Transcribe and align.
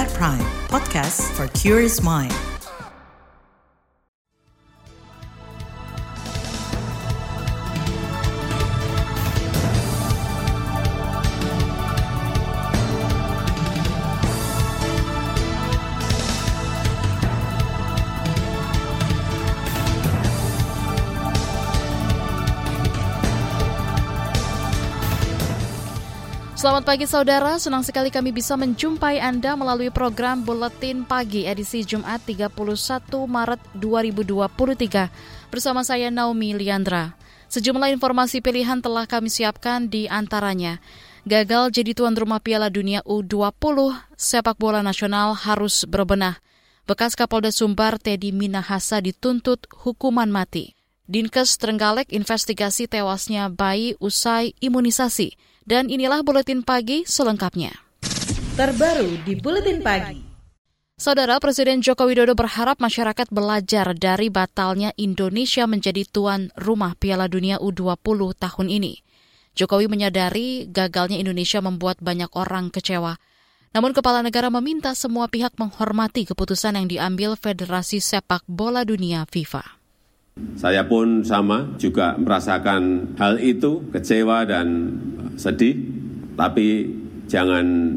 Kabar 0.00 0.16
Prime, 0.16 0.44
podcast 0.68 1.30
for 1.32 1.46
curious 1.48 2.02
mind. 2.02 2.49
Selamat 26.60 26.84
pagi 26.84 27.08
saudara, 27.08 27.56
senang 27.56 27.80
sekali 27.80 28.12
kami 28.12 28.36
bisa 28.36 28.52
menjumpai 28.52 29.16
Anda 29.16 29.56
melalui 29.56 29.88
program 29.88 30.44
Buletin 30.44 31.08
Pagi 31.08 31.48
edisi 31.48 31.80
Jumat 31.88 32.20
31 32.28 32.52
Maret 33.24 33.64
2023. 33.80 35.08
Bersama 35.48 35.80
saya 35.88 36.12
Naomi 36.12 36.52
Liandra. 36.52 37.16
Sejumlah 37.48 37.96
informasi 37.96 38.44
pilihan 38.44 38.84
telah 38.84 39.08
kami 39.08 39.32
siapkan 39.32 39.88
di 39.88 40.04
antaranya. 40.04 40.84
Gagal 41.24 41.72
jadi 41.72 41.96
tuan 41.96 42.12
rumah 42.12 42.44
Piala 42.44 42.68
Dunia 42.68 43.00
U20, 43.08 43.96
sepak 44.20 44.60
bola 44.60 44.84
nasional 44.84 45.32
harus 45.32 45.88
berbenah. 45.88 46.44
Bekas 46.84 47.16
Kapolda 47.16 47.48
Sumbar 47.56 47.96
Teddy 47.96 48.36
Minahasa 48.36 49.00
dituntut 49.00 49.64
hukuman 49.80 50.28
mati. 50.28 50.76
Dinkes 51.08 51.56
Trenggalek 51.56 52.12
investigasi 52.12 52.84
tewasnya 52.84 53.48
bayi 53.48 53.96
usai 53.96 54.52
imunisasi. 54.60 55.40
Dan 55.70 55.86
inilah 55.86 56.26
Buletin 56.26 56.66
Pagi 56.66 57.06
selengkapnya. 57.06 57.70
Terbaru 58.58 59.22
di 59.22 59.38
Buletin 59.38 59.78
Pagi. 59.78 60.18
Saudara 60.98 61.38
Presiden 61.38 61.78
Joko 61.78 62.10
Widodo 62.10 62.34
berharap 62.34 62.82
masyarakat 62.82 63.30
belajar 63.30 63.94
dari 63.94 64.34
batalnya 64.34 64.90
Indonesia 64.98 65.70
menjadi 65.70 66.02
tuan 66.10 66.50
rumah 66.58 66.98
Piala 66.98 67.30
Dunia 67.30 67.62
U20 67.62 68.34
tahun 68.34 68.66
ini. 68.66 68.98
Jokowi 69.54 69.86
menyadari 69.86 70.66
gagalnya 70.66 71.22
Indonesia 71.22 71.62
membuat 71.62 72.02
banyak 72.02 72.34
orang 72.34 72.74
kecewa. 72.74 73.22
Namun 73.70 73.94
kepala 73.94 74.26
negara 74.26 74.50
meminta 74.50 74.90
semua 74.98 75.30
pihak 75.30 75.54
menghormati 75.54 76.26
keputusan 76.26 76.82
yang 76.82 76.90
diambil 76.90 77.38
Federasi 77.38 78.02
Sepak 78.02 78.42
Bola 78.50 78.82
Dunia 78.82 79.22
FIFA. 79.22 79.79
Saya 80.60 80.84
pun 80.84 81.24
sama 81.24 81.76
juga 81.80 82.20
merasakan 82.20 83.14
hal 83.16 83.40
itu, 83.40 83.88
kecewa 83.88 84.44
dan 84.44 84.92
sedih, 85.40 85.76
tapi 86.36 86.84
jangan 87.30 87.96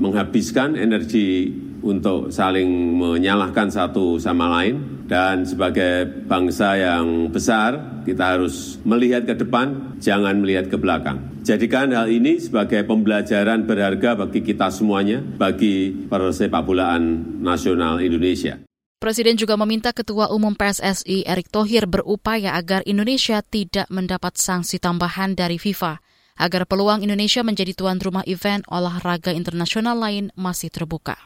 menghabiskan 0.00 0.74
energi 0.74 1.54
untuk 1.80 2.32
saling 2.32 2.98
menyalahkan 2.98 3.70
satu 3.70 4.18
sama 4.18 4.48
lain. 4.60 5.06
Dan 5.10 5.42
sebagai 5.42 6.06
bangsa 6.30 6.78
yang 6.78 7.34
besar, 7.34 8.02
kita 8.06 8.38
harus 8.38 8.78
melihat 8.86 9.26
ke 9.26 9.34
depan, 9.34 9.98
jangan 9.98 10.38
melihat 10.38 10.70
ke 10.70 10.78
belakang. 10.78 11.18
Jadikan 11.42 11.90
hal 11.90 12.06
ini 12.06 12.38
sebagai 12.38 12.86
pembelajaran 12.86 13.66
berharga 13.66 14.14
bagi 14.14 14.38
kita 14.46 14.70
semuanya, 14.70 15.18
bagi 15.18 15.90
persepak 16.06 16.62
bolaan 16.62 17.26
nasional 17.42 17.98
Indonesia. 17.98 18.69
Presiden 19.00 19.40
juga 19.40 19.56
meminta 19.56 19.96
Ketua 19.96 20.28
Umum 20.28 20.52
PSSI 20.52 21.24
Erick 21.24 21.48
Thohir 21.48 21.88
berupaya 21.88 22.52
agar 22.52 22.84
Indonesia 22.84 23.40
tidak 23.40 23.88
mendapat 23.88 24.36
sanksi 24.36 24.76
tambahan 24.76 25.32
dari 25.32 25.56
FIFA, 25.56 26.04
agar 26.36 26.68
peluang 26.68 27.00
Indonesia 27.00 27.40
menjadi 27.40 27.72
tuan 27.72 27.96
rumah 27.96 28.20
event 28.28 28.60
olahraga 28.68 29.32
internasional 29.32 29.96
lain 29.96 30.28
masih 30.36 30.68
terbuka. 30.68 31.16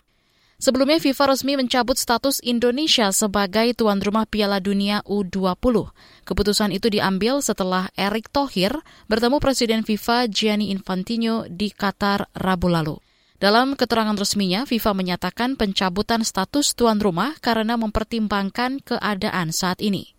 Sebelumnya 0.62 1.02
FIFA 1.02 1.34
resmi 1.34 1.58
mencabut 1.58 1.98
status 1.98 2.38
Indonesia 2.46 3.10
sebagai 3.10 3.74
tuan 3.74 3.98
rumah 3.98 4.22
Piala 4.30 4.62
Dunia 4.62 5.02
U20. 5.02 5.90
Keputusan 6.30 6.70
itu 6.70 6.86
diambil 6.94 7.42
setelah 7.42 7.90
Erick 7.98 8.30
Thohir 8.30 8.70
bertemu 9.10 9.42
Presiden 9.42 9.82
FIFA 9.82 10.30
Gianni 10.30 10.70
Infantino 10.70 11.42
di 11.50 11.74
Qatar 11.74 12.30
Rabu 12.38 12.70
lalu. 12.70 13.03
Dalam 13.44 13.76
keterangan 13.76 14.16
resminya, 14.16 14.64
FIFA 14.64 14.96
menyatakan 14.96 15.60
pencabutan 15.60 16.24
status 16.24 16.72
tuan 16.72 16.96
rumah 16.96 17.36
karena 17.44 17.76
mempertimbangkan 17.76 18.80
keadaan 18.80 19.52
saat 19.52 19.84
ini. 19.84 20.16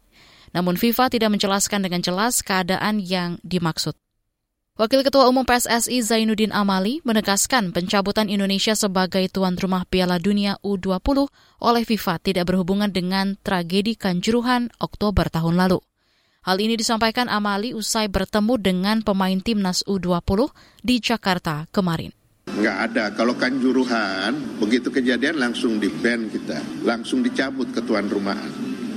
Namun 0.53 0.77
FIFA 0.77 1.09
tidak 1.09 1.33
menjelaskan 1.33 1.81
dengan 1.81 2.05
jelas 2.05 2.45
keadaan 2.45 3.01
yang 3.01 3.41
dimaksud. 3.41 3.97
Wakil 4.77 5.01
Ketua 5.01 5.25
Umum 5.25 5.41
PSSI 5.41 6.05
Zainuddin 6.05 6.53
Amali 6.53 7.01
menegaskan 7.01 7.73
pencabutan 7.73 8.29
Indonesia 8.29 8.77
sebagai 8.77 9.25
tuan 9.33 9.57
rumah 9.57 9.89
Piala 9.89 10.21
Dunia 10.21 10.61
U20 10.61 11.25
oleh 11.65 11.81
FIFA 11.81 12.21
tidak 12.21 12.53
berhubungan 12.53 12.93
dengan 12.93 13.41
tragedi 13.41 13.97
Kanjuruhan 13.97 14.69
Oktober 14.77 15.33
tahun 15.33 15.57
lalu. 15.57 15.81
Hal 16.45 16.61
ini 16.61 16.77
disampaikan 16.77 17.25
Amali 17.25 17.73
usai 17.73 18.05
bertemu 18.05 18.53
dengan 18.61 19.01
pemain 19.01 19.41
timnas 19.41 19.81
U20 19.89 20.53
di 20.85 21.01
Jakarta 21.01 21.65
kemarin. 21.73 22.13
Nggak 22.45 22.77
ada. 22.91 23.05
Kalau 23.11 23.33
kanjuruhan, 23.35 24.61
begitu 24.61 24.93
kejadian 24.93 25.41
langsung 25.41 25.81
di 25.81 25.89
ban 25.89 26.29
kita. 26.29 26.61
Langsung 26.85 27.25
dicabut 27.25 27.73
ketuan 27.73 28.07
rumahan. 28.07 28.49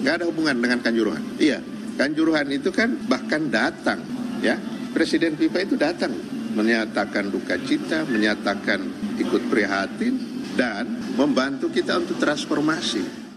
Nggak 0.04 0.14
ada 0.22 0.24
hubungan 0.28 0.56
dengan 0.60 0.78
kanjuruhan. 0.84 1.24
Iya, 1.40 1.58
kanjuruhan 1.98 2.46
itu 2.54 2.70
kan 2.70 2.94
bahkan 3.08 3.50
datang. 3.50 4.04
ya 4.44 4.54
Presiden 4.94 5.34
FIFA 5.34 5.58
itu 5.64 5.74
datang. 5.74 6.12
Menyatakan 6.54 7.28
duka 7.28 7.58
cita, 7.60 8.02
menyatakan 8.08 8.82
ikut 9.20 9.42
prihatin, 9.52 10.16
dan 10.58 10.90
membantu 11.14 11.70
kita 11.70 12.02
untuk 12.02 12.18
transformasi. 12.18 13.30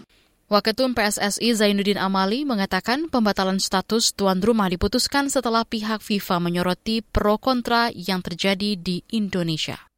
Waketum 0.50 0.92
PSSI 0.92 1.48
Zainuddin 1.56 1.96
Amali 1.96 2.44
mengatakan 2.44 3.08
pembatalan 3.08 3.56
status 3.56 4.12
tuan 4.12 4.42
rumah 4.44 4.68
diputuskan 4.68 5.32
setelah 5.32 5.64
pihak 5.64 6.04
FIFA 6.04 6.44
menyoroti 6.44 7.00
pro 7.00 7.40
kontra 7.40 7.88
yang 7.94 8.20
terjadi 8.20 8.76
di 8.76 9.00
Indonesia. 9.14 9.91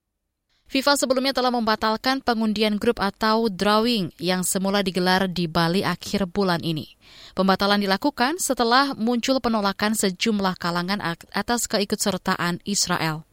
FIFA 0.64 0.96
sebelumnya 0.96 1.36
telah 1.36 1.52
membatalkan 1.52 2.24
pengundian 2.24 2.80
grup 2.80 2.98
atau 2.98 3.52
drawing 3.52 4.10
yang 4.16 4.42
semula 4.42 4.80
digelar 4.80 5.28
di 5.28 5.44
Bali 5.44 5.84
akhir 5.84 6.26
bulan 6.32 6.64
ini. 6.64 6.96
Pembatalan 7.36 7.84
dilakukan 7.84 8.40
setelah 8.40 8.96
muncul 8.96 9.38
penolakan 9.38 9.92
sejumlah 9.92 10.56
kalangan 10.56 10.98
atas 11.30 11.68
keikutsertaan 11.68 12.64
Israel. 12.64 13.28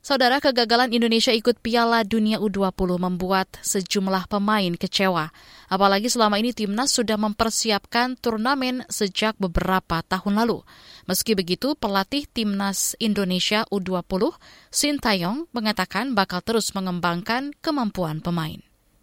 Saudara 0.00 0.40
kegagalan 0.40 0.96
Indonesia 0.96 1.28
ikut 1.28 1.60
Piala 1.60 2.00
Dunia 2.08 2.40
U20 2.40 2.96
membuat 2.96 3.60
sejumlah 3.60 4.32
pemain 4.32 4.72
kecewa. 4.72 5.28
Apalagi 5.68 6.08
selama 6.08 6.40
ini 6.40 6.56
timnas 6.56 6.96
sudah 6.96 7.20
mempersiapkan 7.20 8.16
turnamen 8.16 8.80
sejak 8.88 9.36
beberapa 9.36 10.00
tahun 10.08 10.40
lalu. 10.40 10.64
Meski 11.04 11.36
begitu, 11.36 11.76
pelatih 11.76 12.24
timnas 12.32 12.96
Indonesia 12.96 13.68
U20, 13.68 14.40
Sintayong, 14.72 15.52
mengatakan 15.52 16.16
bakal 16.16 16.40
terus 16.40 16.72
mengembangkan 16.72 17.52
kemampuan 17.60 18.24
pemain. 18.24 18.56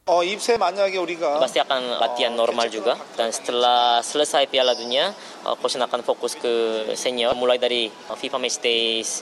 Oh, 0.09 0.25
pasti 0.25 1.59
akan 1.61 2.01
latihan 2.01 2.33
normal 2.33 2.73
juga 2.73 2.97
dan 3.13 3.29
setelah 3.29 4.01
selesai 4.01 4.49
Piala 4.49 4.73
Dunia, 4.73 5.13
coach 5.45 5.77
akan 5.77 6.01
fokus 6.01 6.33
ke 6.33 6.89
senior 6.97 7.37
mulai 7.37 7.61
dari 7.61 7.91
FIFA 7.91 8.39
Match 8.41 8.57
Days, 8.63 9.21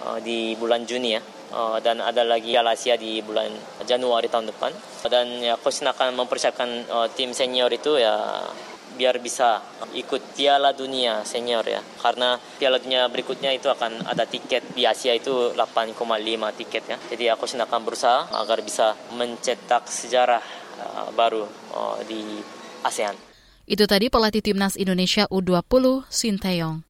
Uh, 0.00 0.18
di 0.24 0.56
bulan 0.56 0.88
Juni 0.88 1.12
ya. 1.12 1.22
Uh, 1.50 1.76
dan 1.82 2.00
ada 2.00 2.22
lagi 2.24 2.54
Piala 2.54 2.72
Asia 2.72 2.96
di 2.96 3.20
bulan 3.20 3.52
Januari 3.84 4.32
tahun 4.32 4.48
depan. 4.48 4.72
Dan 5.10 5.44
ya 5.44 5.60
coach 5.60 5.84
akan 5.84 6.16
mempersiapkan 6.16 6.68
uh, 6.88 7.08
tim 7.12 7.36
senior 7.36 7.68
itu 7.68 8.00
ya 8.00 8.40
biar 8.96 9.20
bisa 9.20 9.60
ikut 9.92 10.36
Piala 10.36 10.72
Dunia 10.72 11.20
senior 11.24 11.64
ya. 11.68 11.84
Karena 12.00 12.36
Piala 12.36 12.80
Dunia 12.80 13.08
berikutnya 13.12 13.52
itu 13.52 13.68
akan 13.68 14.08
ada 14.08 14.24
tiket 14.24 14.72
di 14.72 14.88
Asia 14.88 15.12
itu 15.12 15.52
8,5 15.52 15.96
tiket 16.56 16.84
ya. 16.88 16.98
Jadi 17.12 17.24
aku 17.28 17.44
akan 17.44 17.80
berusaha 17.84 18.28
agar 18.32 18.60
bisa 18.64 18.96
mencetak 19.16 19.88
sejarah 19.88 20.42
baru 21.16 21.44
di 22.08 22.40
ASEAN. 22.84 23.16
Itu 23.70 23.86
tadi 23.86 24.10
pelatih 24.10 24.42
timnas 24.42 24.74
Indonesia 24.74 25.30
U20 25.30 26.08
Sinteyong. 26.10 26.89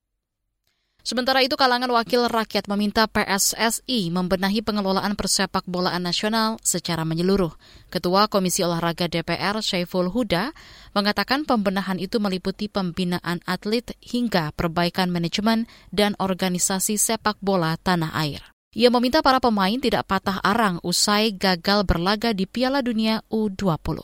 Sementara 1.10 1.42
itu, 1.42 1.58
kalangan 1.58 1.90
wakil 1.90 2.30
rakyat 2.30 2.70
meminta 2.70 3.10
PSSI 3.10 4.14
membenahi 4.14 4.62
pengelolaan 4.62 5.18
persepak 5.18 5.66
bolaan 5.66 6.06
nasional 6.06 6.62
secara 6.62 7.02
menyeluruh. 7.02 7.50
Ketua 7.90 8.30
Komisi 8.30 8.62
Olahraga 8.62 9.10
DPR, 9.10 9.58
Syaiful 9.58 10.06
Huda, 10.06 10.54
mengatakan 10.94 11.42
pembenahan 11.42 11.98
itu 11.98 12.22
meliputi 12.22 12.70
pembinaan 12.70 13.42
atlet 13.42 13.90
hingga 13.98 14.54
perbaikan 14.54 15.10
manajemen 15.10 15.66
dan 15.90 16.14
organisasi 16.22 16.94
sepak 16.94 17.42
bola 17.42 17.74
tanah 17.82 18.14
air. 18.14 18.46
Ia 18.78 18.94
meminta 18.94 19.18
para 19.18 19.42
pemain 19.42 19.82
tidak 19.82 20.06
patah 20.06 20.38
arang 20.46 20.78
usai 20.86 21.34
gagal 21.34 21.90
berlaga 21.90 22.30
di 22.30 22.46
Piala 22.46 22.86
Dunia 22.86 23.18
U20. 23.34 23.98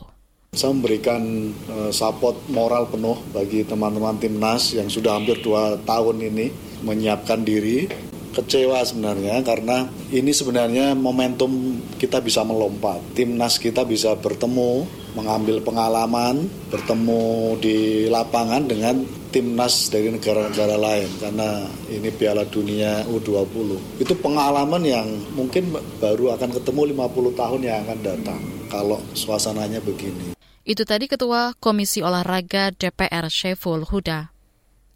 Saya 0.59 0.75
memberikan 0.75 1.23
uh, 1.71 1.95
support 1.95 2.51
moral 2.51 2.91
penuh 2.91 3.15
bagi 3.31 3.63
teman-teman 3.63 4.19
timnas 4.19 4.75
yang 4.75 4.91
sudah 4.91 5.23
hampir 5.23 5.39
dua 5.39 5.79
tahun 5.87 6.35
ini 6.35 6.66
menyiapkan 6.85 7.47
diri 7.47 7.89
kecewa 8.37 8.85
sebenarnya 8.85 9.41
karena 9.41 9.89
ini 10.13 10.29
sebenarnya 10.29 10.93
momentum 10.93 11.81
kita 11.97 12.21
bisa 12.21 12.45
melompat. 12.45 13.01
Timnas 13.17 13.57
kita 13.57 13.89
bisa 13.89 14.13
bertemu, 14.13 14.85
mengambil 15.17 15.65
pengalaman, 15.65 16.45
bertemu 16.69 17.57
di 17.57 18.05
lapangan 18.13 18.69
dengan 18.69 19.01
timnas 19.33 19.89
dari 19.89 20.13
negara-negara 20.13 20.77
lain 20.77 21.09
karena 21.17 21.65
ini 21.89 22.13
Piala 22.13 22.45
Dunia 22.45 23.09
U20. 23.09 24.01
Itu 24.05 24.13
pengalaman 24.21 24.85
yang 24.85 25.09
mungkin 25.33 25.73
baru 25.97 26.37
akan 26.37 26.61
ketemu 26.61 26.93
50 26.93 27.41
tahun 27.41 27.61
yang 27.65 27.77
akan 27.89 27.99
datang 28.05 28.41
kalau 28.69 29.01
suasananya 29.17 29.81
begini. 29.81 30.37
Itu 30.67 30.83
tadi 30.85 31.09
Ketua 31.09 31.55
Komisi 31.57 32.03
Olahraga 32.05 32.75
DPR 32.75 33.31
Syeful 33.33 33.87
Huda. 33.87 34.36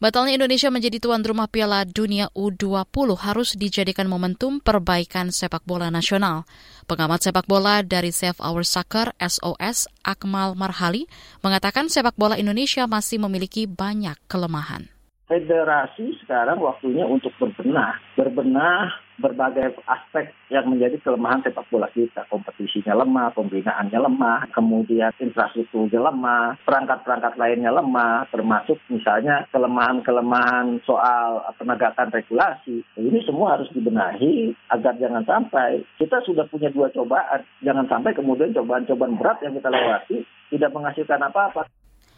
Batalnya 0.00 0.40
Indonesia 0.40 0.72
menjadi 0.72 0.96
tuan 0.96 1.20
rumah 1.20 1.44
Piala 1.44 1.84
Dunia 1.84 2.32
U20 2.32 3.20
harus 3.20 3.52
dijadikan 3.52 4.08
momentum 4.08 4.56
perbaikan 4.56 5.28
sepak 5.28 5.60
bola 5.68 5.92
nasional. 5.92 6.48
Pengamat 6.88 7.20
sepak 7.20 7.44
bola 7.44 7.84
dari 7.84 8.08
Save 8.08 8.40
Our 8.40 8.64
Soccer 8.64 9.12
SOS 9.20 9.92
Akmal 10.00 10.56
Marhali 10.56 11.04
mengatakan 11.44 11.92
sepak 11.92 12.16
bola 12.16 12.40
Indonesia 12.40 12.88
masih 12.88 13.20
memiliki 13.20 13.68
banyak 13.68 14.16
kelemahan 14.24 14.88
federasi 15.30 16.18
sekarang 16.26 16.58
waktunya 16.58 17.06
untuk 17.06 17.30
berbenah, 17.38 17.94
berbenah 18.18 18.90
berbagai 19.20 19.78
aspek 19.84 20.32
yang 20.48 20.66
menjadi 20.66 20.96
kelemahan 20.98 21.44
sepak 21.44 21.68
bola 21.68 21.86
kita. 21.92 22.26
Kompetisinya 22.26 22.98
lemah, 23.04 23.30
pembinaannya 23.36 24.00
lemah, 24.00 24.48
kemudian 24.50 25.12
infrastrukturnya 25.20 26.00
lemah, 26.00 26.58
perangkat-perangkat 26.64 27.36
lainnya 27.36 27.70
lemah, 27.70 28.26
termasuk 28.32 28.80
misalnya 28.88 29.46
kelemahan-kelemahan 29.54 30.80
soal 30.88 31.44
penegakan 31.60 32.10
regulasi. 32.10 32.82
Ini 32.96 33.20
semua 33.28 33.60
harus 33.60 33.68
dibenahi 33.70 34.56
agar 34.72 34.96
jangan 34.98 35.22
sampai 35.28 35.84
kita 36.00 36.24
sudah 36.24 36.48
punya 36.48 36.72
dua 36.72 36.90
cobaan, 36.90 37.44
jangan 37.62 37.86
sampai 37.86 38.16
kemudian 38.16 38.56
cobaan-cobaan 38.56 39.20
berat 39.20 39.38
yang 39.44 39.54
kita 39.54 39.68
lewati 39.68 40.24
tidak 40.50 40.74
menghasilkan 40.74 41.22
apa-apa. 41.22 41.68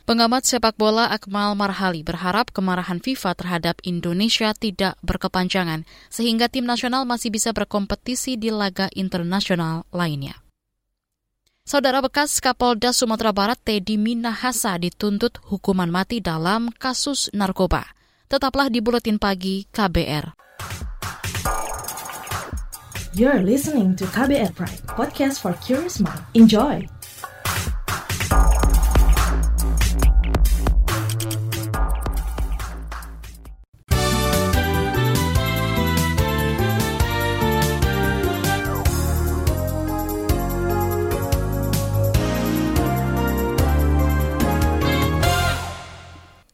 Pengamat 0.03 0.43
sepak 0.43 0.75
bola 0.75 1.07
Akmal 1.15 1.55
Marhali 1.55 2.03
berharap 2.03 2.51
kemarahan 2.51 2.99
FIFA 2.99 3.39
terhadap 3.39 3.79
Indonesia 3.87 4.51
tidak 4.51 4.99
berkepanjangan 5.07 5.87
sehingga 6.11 6.51
tim 6.51 6.67
nasional 6.67 7.07
masih 7.07 7.31
bisa 7.31 7.55
berkompetisi 7.55 8.35
di 8.35 8.51
laga 8.51 8.91
internasional 8.99 9.87
lainnya. 9.95 10.43
Saudara 11.63 12.03
bekas 12.03 12.43
Kapolda 12.43 12.91
Sumatera 12.91 13.31
Barat 13.31 13.63
Teddy 13.63 13.95
Minahasa 13.95 14.75
dituntut 14.75 15.39
hukuman 15.47 15.87
mati 15.87 16.19
dalam 16.19 16.75
kasus 16.75 17.31
narkoba. 17.31 17.87
Tetaplah 18.27 18.67
di 18.75 18.83
Buletin 18.83 19.23
Pagi 19.23 19.71
KBR. 19.71 20.35
You're 23.15 23.47
listening 23.47 23.95
to 24.03 24.09
KBR 24.11 24.51
Pride, 24.59 24.83
podcast 24.91 25.39
for 25.39 25.55
curious 25.63 26.03
mind. 26.03 26.27
Enjoy! 26.35 26.83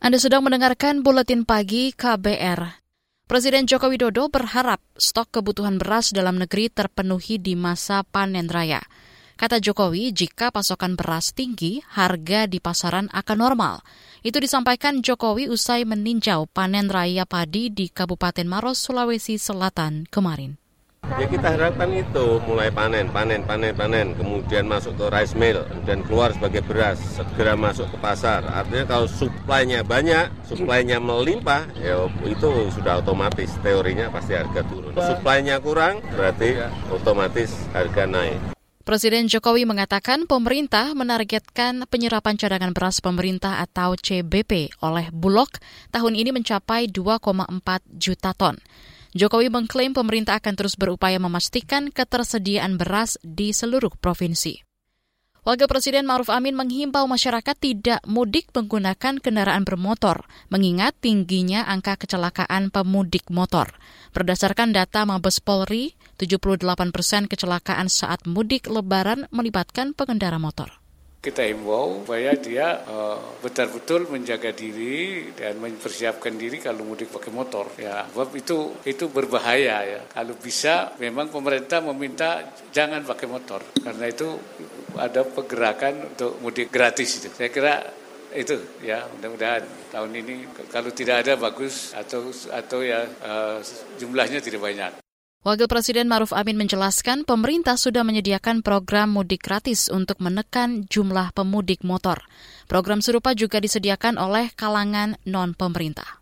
Anda 0.09 0.25
sedang 0.25 0.41
mendengarkan 0.41 1.05
buletin 1.05 1.45
pagi 1.45 1.93
KBR. 1.93 2.81
Presiden 3.29 3.69
Joko 3.69 3.93
Widodo 3.93 4.33
berharap 4.33 4.81
stok 4.97 5.29
kebutuhan 5.37 5.77
beras 5.77 6.17
dalam 6.17 6.41
negeri 6.41 6.73
terpenuhi 6.73 7.37
di 7.37 7.53
masa 7.53 8.01
panen 8.09 8.49
raya. 8.49 8.81
Kata 9.37 9.61
Jokowi, 9.61 10.09
jika 10.17 10.49
pasokan 10.49 10.97
beras 10.97 11.37
tinggi, 11.37 11.85
harga 11.93 12.49
di 12.49 12.57
pasaran 12.57 13.13
akan 13.13 13.37
normal. 13.37 13.85
Itu 14.25 14.41
disampaikan 14.41 15.05
Jokowi 15.05 15.53
usai 15.53 15.85
meninjau 15.85 16.49
panen 16.49 16.89
raya 16.89 17.29
padi 17.29 17.69
di 17.69 17.93
Kabupaten 17.93 18.49
Maros, 18.49 18.81
Sulawesi 18.81 19.37
Selatan 19.37 20.09
kemarin. 20.09 20.57
Ya 21.17 21.25
kita 21.25 21.57
harapkan 21.57 21.89
itu 21.97 22.37
mulai 22.45 22.69
panen, 22.69 23.09
panen, 23.09 23.41
panen, 23.49 23.73
panen, 23.73 24.13
kemudian 24.13 24.69
masuk 24.69 24.93
ke 25.01 25.09
rice 25.09 25.33
mill 25.33 25.65
dan 25.89 26.05
keluar 26.05 26.37
sebagai 26.37 26.61
beras, 26.61 27.01
segera 27.17 27.57
masuk 27.57 27.89
ke 27.89 27.97
pasar. 27.97 28.45
Artinya 28.45 28.85
kalau 28.85 29.09
suplainya 29.09 29.81
banyak, 29.81 30.29
suplainya 30.45 31.01
melimpah, 31.01 31.65
ya 31.81 32.05
itu 32.29 32.69
sudah 32.77 33.01
otomatis 33.01 33.49
teorinya 33.65 34.13
pasti 34.13 34.37
harga 34.37 34.61
turun. 34.69 34.93
Suplainya 34.93 35.57
kurang, 35.65 36.05
berarti 36.13 36.61
otomatis 36.93 37.57
harga 37.73 38.05
naik. 38.05 38.59
Presiden 38.85 39.29
Jokowi 39.29 39.69
mengatakan 39.69 40.25
pemerintah 40.25 40.97
menargetkan 40.97 41.85
penyerapan 41.93 42.41
cadangan 42.41 42.73
beras 42.73 43.05
pemerintah 43.05 43.61
atau 43.61 43.93
CBP 43.93 44.81
oleh 44.81 45.13
Bulog 45.13 45.53
tahun 45.93 46.17
ini 46.17 46.33
mencapai 46.33 46.89
2,4 46.89 47.21
juta 47.97 48.33
ton. 48.33 48.57
Jokowi 49.17 49.49
mengklaim 49.49 49.97
pemerintah 49.97 50.37
akan 50.37 50.53
terus 50.53 50.77
berupaya 50.77 51.17
memastikan 51.17 51.89
ketersediaan 51.89 52.77
beras 52.77 53.17
di 53.25 53.57
seluruh 53.57 53.93
provinsi. 53.97 54.61
Wakil 55.49 55.65
Presiden 55.65 56.05
Maruf 56.05 56.29
Amin 56.29 56.53
menghimbau 56.53 57.09
masyarakat 57.09 57.57
tidak 57.57 58.05
mudik 58.05 58.53
menggunakan 58.53 59.17
kendaraan 59.17 59.65
bermotor, 59.65 60.29
mengingat 60.53 60.93
tingginya 61.01 61.65
angka 61.65 61.97
kecelakaan 61.97 62.69
pemudik 62.69 63.33
motor. 63.33 63.73
Berdasarkan 64.13 64.77
data 64.77 65.09
Mabes 65.09 65.41
Polri, 65.41 65.97
78 66.21 66.93
persen 66.93 67.25
kecelakaan 67.33 67.89
saat 67.89 68.29
mudik 68.29 68.69
lebaran 68.69 69.25
melibatkan 69.33 69.97
pengendara 69.97 70.37
motor 70.37 70.69
kita 71.19 71.43
himbau 71.43 72.07
supaya 72.07 72.31
dia 72.39 72.79
uh, 72.87 73.19
betul-betul 73.43 74.07
menjaga 74.07 74.55
diri 74.55 75.35
dan 75.35 75.59
mempersiapkan 75.59 76.39
diri 76.39 76.63
kalau 76.63 76.87
mudik 76.87 77.11
pakai 77.11 77.35
motor. 77.35 77.67
Ya 77.75 78.07
sebab 78.07 78.31
itu 78.39 78.79
itu 78.87 79.11
berbahaya 79.11 79.83
ya. 79.83 80.01
Kalau 80.15 80.39
bisa 80.39 80.95
memang 81.03 81.27
pemerintah 81.35 81.83
meminta 81.83 82.47
jangan 82.71 83.03
pakai 83.03 83.27
motor. 83.27 83.67
Karena 83.83 84.07
itu 84.07 84.39
ada 84.95 85.27
pergerakan 85.27 86.15
untuk 86.15 86.39
mudik 86.39 86.71
gratis 86.71 87.19
itu. 87.19 87.29
Saya 87.35 87.51
kira 87.51 87.83
itu 88.39 88.55
ya. 88.87 89.03
Mudah-mudahan 89.19 89.91
tahun 89.91 90.15
ini 90.23 90.47
kalau 90.71 90.95
tidak 90.95 91.27
ada 91.27 91.35
bagus 91.35 91.99
atau 91.99 92.31
atau 92.31 92.79
ya 92.87 93.03
uh, 93.27 93.59
jumlahnya 93.99 94.39
tidak 94.39 94.63
banyak 94.63 95.08
Wakil 95.47 95.71
Presiden 95.71 96.11
Maruf 96.11 96.35
Amin 96.35 96.59
menjelaskan 96.59 97.23
pemerintah 97.23 97.79
sudah 97.79 98.03
menyediakan 98.03 98.59
program 98.59 99.15
mudik 99.15 99.47
gratis 99.47 99.87
untuk 99.87 100.19
menekan 100.19 100.83
jumlah 100.91 101.31
pemudik 101.31 101.87
motor. 101.87 102.27
Program 102.67 102.99
serupa 102.99 103.39
juga 103.39 103.63
disediakan 103.63 104.19
oleh 104.19 104.51
kalangan 104.59 105.15
non-pemerintah. 105.23 106.19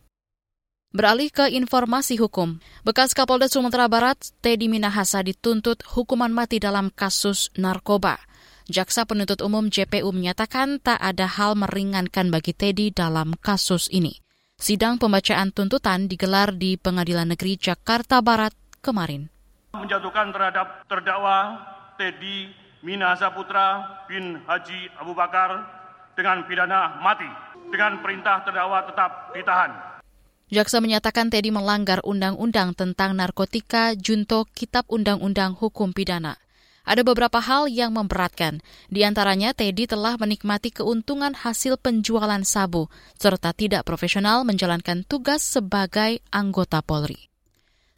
Beralih 0.92 1.32
ke 1.32 1.49
informasi 1.49 2.20
hukum, 2.20 2.61
bekas 2.85 3.16
Kapolda 3.16 3.49
Sumatera 3.49 3.88
Barat, 3.88 4.20
Teddy 4.44 4.68
Minahasa 4.68 5.25
dituntut 5.25 5.80
hukuman 5.96 6.28
mati 6.28 6.61
dalam 6.61 6.92
kasus 6.92 7.49
narkoba. 7.56 8.20
Jaksa 8.68 9.08
penuntut 9.08 9.40
umum 9.40 9.73
JPU 9.73 10.12
menyatakan 10.12 10.76
tak 10.76 11.00
ada 11.00 11.25
hal 11.25 11.56
meringankan 11.56 12.28
bagi 12.28 12.52
Teddy 12.52 12.92
dalam 12.92 13.32
kasus 13.40 13.88
ini. 13.88 14.20
Sidang 14.56 14.96
pembacaan 14.96 15.52
tuntutan 15.52 16.08
digelar 16.08 16.52
di 16.52 16.80
Pengadilan 16.80 17.32
Negeri 17.32 17.61
Jakarta 17.61 18.25
Barat 18.25 18.56
kemarin. 18.86 19.26
Menjatuhkan 19.74 20.30
terhadap 20.30 20.86
terdakwa 20.86 21.58
Teddy 21.98 22.54
Minahasa 22.86 23.34
Putra 23.34 23.82
bin 24.06 24.38
Haji 24.46 24.94
Abu 25.02 25.10
Bakar 25.10 25.66
dengan 26.14 26.46
pidana 26.46 27.02
mati 27.02 27.26
dengan 27.74 27.98
perintah 27.98 28.46
terdakwa 28.46 28.86
tetap 28.86 29.34
ditahan. 29.34 29.98
Jaksa 30.46 30.78
menyatakan 30.78 31.26
Teddy 31.26 31.50
melanggar 31.50 31.98
undang-undang 32.06 32.78
tentang 32.78 33.18
narkotika 33.18 33.98
junto 33.98 34.46
Kitab 34.54 34.86
Undang-Undang 34.86 35.58
Hukum 35.58 35.90
Pidana. 35.90 36.38
Ada 36.86 37.02
beberapa 37.02 37.42
hal 37.42 37.66
yang 37.66 37.98
memberatkan, 37.98 38.62
di 38.86 39.02
antaranya 39.02 39.50
Teddy 39.50 39.90
telah 39.90 40.14
menikmati 40.14 40.70
keuntungan 40.70 41.34
hasil 41.34 41.82
penjualan 41.82 42.46
sabu, 42.46 42.86
serta 43.18 43.50
tidak 43.50 43.82
profesional 43.82 44.46
menjalankan 44.46 45.02
tugas 45.02 45.42
sebagai 45.42 46.22
anggota 46.30 46.78
Polri. 46.86 47.26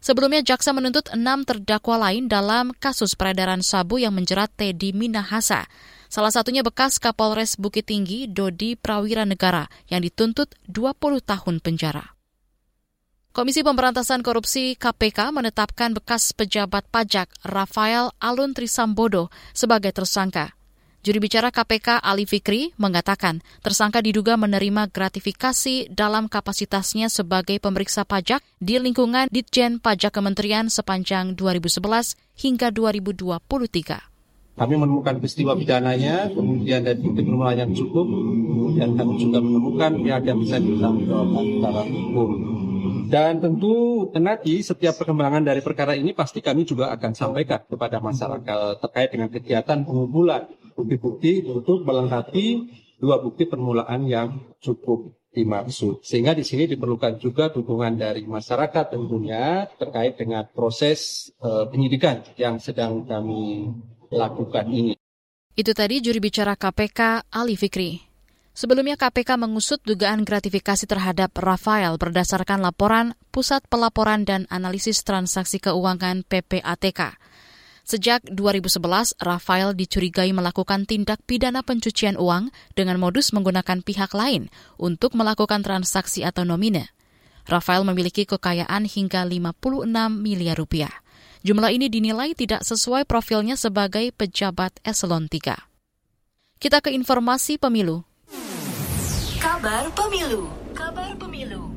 Sebelumnya, 0.08 0.40
jaksa 0.40 0.72
menuntut 0.72 1.12
enam 1.12 1.44
terdakwa 1.44 2.08
lain 2.08 2.32
dalam 2.32 2.72
kasus 2.72 3.12
peredaran 3.12 3.60
sabu 3.60 4.00
yang 4.00 4.16
menjerat 4.16 4.48
Teddy 4.56 4.96
Minahasa. 4.96 5.68
Salah 6.08 6.32
satunya 6.32 6.64
bekas 6.64 6.96
Kapolres 6.96 7.60
Bukit 7.60 7.92
Tinggi, 7.92 8.24
Dodi 8.24 8.72
Prawira 8.72 9.28
Negara, 9.28 9.68
yang 9.92 10.00
dituntut 10.00 10.56
20 10.64 11.20
tahun 11.20 11.60
penjara. 11.60 12.16
Komisi 13.36 13.60
Pemberantasan 13.60 14.24
Korupsi 14.24 14.80
KPK 14.80 15.28
menetapkan 15.28 15.92
bekas 15.92 16.32
pejabat 16.32 16.88
pajak 16.88 17.28
Rafael 17.44 18.08
Alun 18.16 18.56
Trisambodo 18.56 19.28
sebagai 19.52 19.92
tersangka. 19.92 20.57
Juri 20.98 21.22
bicara 21.22 21.54
KPK 21.54 22.02
Ali 22.02 22.26
Fikri 22.26 22.74
mengatakan 22.74 23.38
tersangka 23.62 24.02
diduga 24.02 24.34
menerima 24.34 24.90
gratifikasi 24.90 25.94
dalam 25.94 26.26
kapasitasnya 26.26 27.06
sebagai 27.06 27.62
pemeriksa 27.62 28.02
pajak 28.02 28.42
di 28.58 28.82
lingkungan 28.82 29.30
Ditjen 29.30 29.78
Pajak 29.78 30.18
Kementerian 30.18 30.66
sepanjang 30.66 31.38
2011 31.38 32.18
hingga 32.42 32.74
2023. 32.74 34.58
Kami 34.58 34.74
menemukan 34.74 35.22
peristiwa 35.22 35.54
pidananya, 35.54 36.34
kemudian 36.34 36.82
dari 36.82 36.98
bukti 36.98 37.22
permulaan 37.22 37.62
yang 37.62 37.72
cukup, 37.78 38.02
kemudian 38.02 38.98
kami 38.98 39.14
juga 39.22 39.38
menemukan 39.38 40.02
pihak 40.02 40.22
yang 40.26 40.38
bisa 40.42 40.58
ditanggung 40.58 41.30
secara 41.30 41.82
hukum. 41.86 42.30
Dan 43.06 43.38
tentu 43.38 44.02
nanti 44.18 44.58
setiap 44.66 44.98
perkembangan 44.98 45.46
dari 45.46 45.62
perkara 45.62 45.94
ini 45.94 46.10
pasti 46.10 46.42
kami 46.42 46.66
juga 46.66 46.90
akan 46.90 47.14
sampaikan 47.14 47.62
kepada 47.70 48.02
masyarakat 48.02 48.82
terkait 48.82 49.14
dengan 49.14 49.30
kegiatan 49.30 49.86
pengumpulan 49.86 50.50
bukti-bukti 50.78 51.42
untuk 51.50 51.82
melengkapi 51.82 52.70
dua 53.02 53.18
bukti 53.18 53.50
permulaan 53.50 54.06
yang 54.06 54.54
cukup 54.62 55.18
dimaksud. 55.34 56.02
Sehingga 56.06 56.34
di 56.38 56.46
sini 56.46 56.70
diperlukan 56.70 57.18
juga 57.18 57.50
dukungan 57.50 57.98
dari 57.98 58.22
masyarakat 58.26 58.94
tentunya 58.94 59.66
terkait 59.78 60.14
dengan 60.14 60.46
proses 60.46 61.30
uh, 61.42 61.66
penyidikan 61.66 62.22
yang 62.38 62.62
sedang 62.62 63.02
kami 63.06 63.74
lakukan 64.10 64.66
ini. 64.70 64.94
Itu 65.58 65.74
tadi 65.74 65.98
juri 65.98 66.22
bicara 66.22 66.54
KPK 66.54 67.30
Ali 67.34 67.58
Fikri. 67.58 67.98
Sebelumnya 68.58 68.98
KPK 68.98 69.38
mengusut 69.38 69.78
dugaan 69.86 70.26
gratifikasi 70.26 70.82
terhadap 70.82 71.30
Rafael 71.38 71.94
berdasarkan 71.94 72.58
laporan 72.58 73.14
Pusat 73.30 73.70
Pelaporan 73.70 74.26
dan 74.26 74.50
Analisis 74.50 75.06
Transaksi 75.06 75.62
Keuangan 75.62 76.26
PPATK. 76.26 77.14
Sejak 77.88 78.20
2011, 78.28 79.16
Rafael 79.16 79.72
dicurigai 79.72 80.28
melakukan 80.36 80.84
tindak 80.84 81.24
pidana 81.24 81.64
pencucian 81.64 82.20
uang 82.20 82.52
dengan 82.76 83.00
modus 83.00 83.32
menggunakan 83.32 83.80
pihak 83.80 84.12
lain 84.12 84.52
untuk 84.76 85.16
melakukan 85.16 85.64
transaksi 85.64 86.20
atau 86.20 86.44
nomine. 86.44 86.92
Rafael 87.48 87.88
memiliki 87.88 88.28
kekayaan 88.28 88.84
hingga 88.84 89.24
56 89.24 89.88
miliar 90.20 90.60
rupiah. 90.60 90.92
Jumlah 91.40 91.72
ini 91.72 91.88
dinilai 91.88 92.36
tidak 92.36 92.60
sesuai 92.60 93.08
profilnya 93.08 93.56
sebagai 93.56 94.12
pejabat 94.12 94.76
eselon 94.84 95.24
3. 95.24 95.56
Kita 96.60 96.84
ke 96.84 96.92
informasi 96.92 97.56
pemilu. 97.56 98.04
Kabar 99.40 99.88
pemilu. 99.96 100.52
Kabar 100.76 101.16
pemilu. 101.16 101.67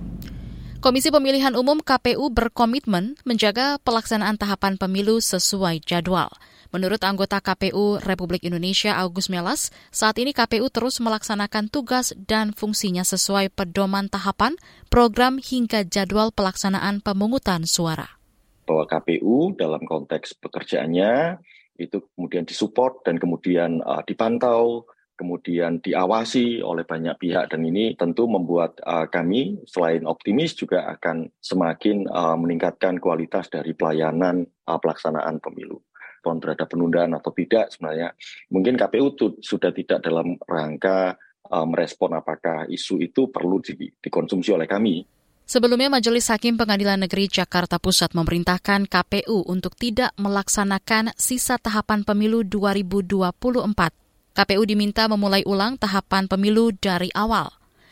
Komisi 0.81 1.13
Pemilihan 1.13 1.53
Umum 1.53 1.77
KPU 1.77 2.33
berkomitmen 2.33 3.13
menjaga 3.21 3.77
pelaksanaan 3.85 4.41
tahapan 4.41 4.81
pemilu 4.81 5.21
sesuai 5.21 5.77
jadwal. 5.85 6.33
Menurut 6.73 6.97
anggota 7.05 7.38
KPU 7.38 8.01
Republik 8.01 8.41
Indonesia 8.41 8.97
Agus 8.97 9.29
Melas, 9.29 9.69
saat 9.93 10.17
ini 10.17 10.33
KPU 10.33 10.73
terus 10.73 10.97
melaksanakan 10.97 11.69
tugas 11.69 12.17
dan 12.25 12.57
fungsinya 12.57 13.05
sesuai 13.05 13.53
pedoman 13.53 14.09
tahapan, 14.09 14.57
program 14.89 15.38
hingga 15.38 15.85
jadwal 15.85 16.33
pelaksanaan 16.33 17.05
pemungutan 17.05 17.69
suara. 17.69 18.17
Bahwa 18.65 18.89
KPU 18.89 19.53
dalam 19.53 19.85
konteks 19.85 20.33
pekerjaannya 20.41 21.38
itu 21.77 22.09
kemudian 22.17 22.50
disupport 22.50 23.05
dan 23.05 23.21
kemudian 23.21 23.85
uh, 23.85 24.01
dipantau 24.01 24.89
kemudian 25.21 25.77
diawasi 25.77 26.65
oleh 26.65 26.81
banyak 26.81 27.13
pihak 27.21 27.53
dan 27.53 27.61
ini 27.61 27.93
tentu 27.93 28.25
membuat 28.25 28.81
uh, 28.81 29.05
kami 29.05 29.61
selain 29.69 30.01
optimis 30.09 30.57
juga 30.57 30.89
akan 30.97 31.29
semakin 31.37 32.09
uh, 32.09 32.33
meningkatkan 32.33 32.97
kualitas 32.97 33.45
dari 33.53 33.77
pelayanan 33.77 34.49
uh, 34.65 34.81
pelaksanaan 34.81 35.37
pemilu. 35.37 35.77
Terhadap 36.21 36.69
penundaan 36.69 37.17
atau 37.17 37.33
tidak 37.33 37.73
sebenarnya 37.73 38.13
mungkin 38.49 38.77
KPU 38.77 39.13
tuh 39.17 39.31
sudah 39.41 39.73
tidak 39.73 40.05
dalam 40.05 40.37
rangka 40.45 41.17
uh, 41.49 41.65
merespon 41.65 42.17
apakah 42.17 42.65
isu 42.65 43.01
itu 43.01 43.29
perlu 43.29 43.61
di, 43.61 43.93
dikonsumsi 44.01 44.49
oleh 44.53 44.65
kami. 44.65 45.05
Sebelumnya, 45.45 45.91
Majelis 45.91 46.31
Hakim 46.31 46.55
Pengadilan 46.55 47.01
Negeri 47.01 47.27
Jakarta 47.27 47.75
Pusat 47.75 48.15
memerintahkan 48.15 48.87
KPU 48.87 49.43
untuk 49.49 49.75
tidak 49.75 50.15
melaksanakan 50.15 51.11
sisa 51.19 51.59
tahapan 51.59 52.07
pemilu 52.07 52.47
2024 52.47 54.00
KPU 54.31 54.63
diminta 54.63 55.11
memulai 55.11 55.43
ulang 55.43 55.75
tahapan 55.75 56.31
pemilu 56.31 56.71
dari 56.71 57.11
awal. 57.11 57.51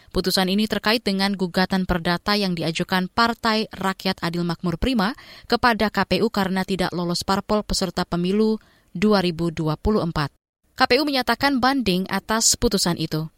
Putusan 0.10 0.50
ini 0.50 0.66
terkait 0.66 1.06
dengan 1.06 1.38
gugatan 1.38 1.86
perdata 1.86 2.34
yang 2.34 2.58
diajukan 2.58 3.12
Partai 3.14 3.70
Rakyat 3.70 4.26
Adil 4.26 4.42
Makmur 4.42 4.82
Prima 4.82 5.14
kepada 5.46 5.94
KPU 5.94 6.34
karena 6.34 6.66
tidak 6.66 6.90
lolos 6.96 7.22
parpol 7.22 7.62
peserta 7.62 8.10
pemilu 8.10 8.58
2024. 8.98 10.34
KPU 10.74 11.04
menyatakan 11.06 11.62
banding 11.62 12.10
atas 12.10 12.58
putusan 12.58 12.98
itu. 12.98 13.30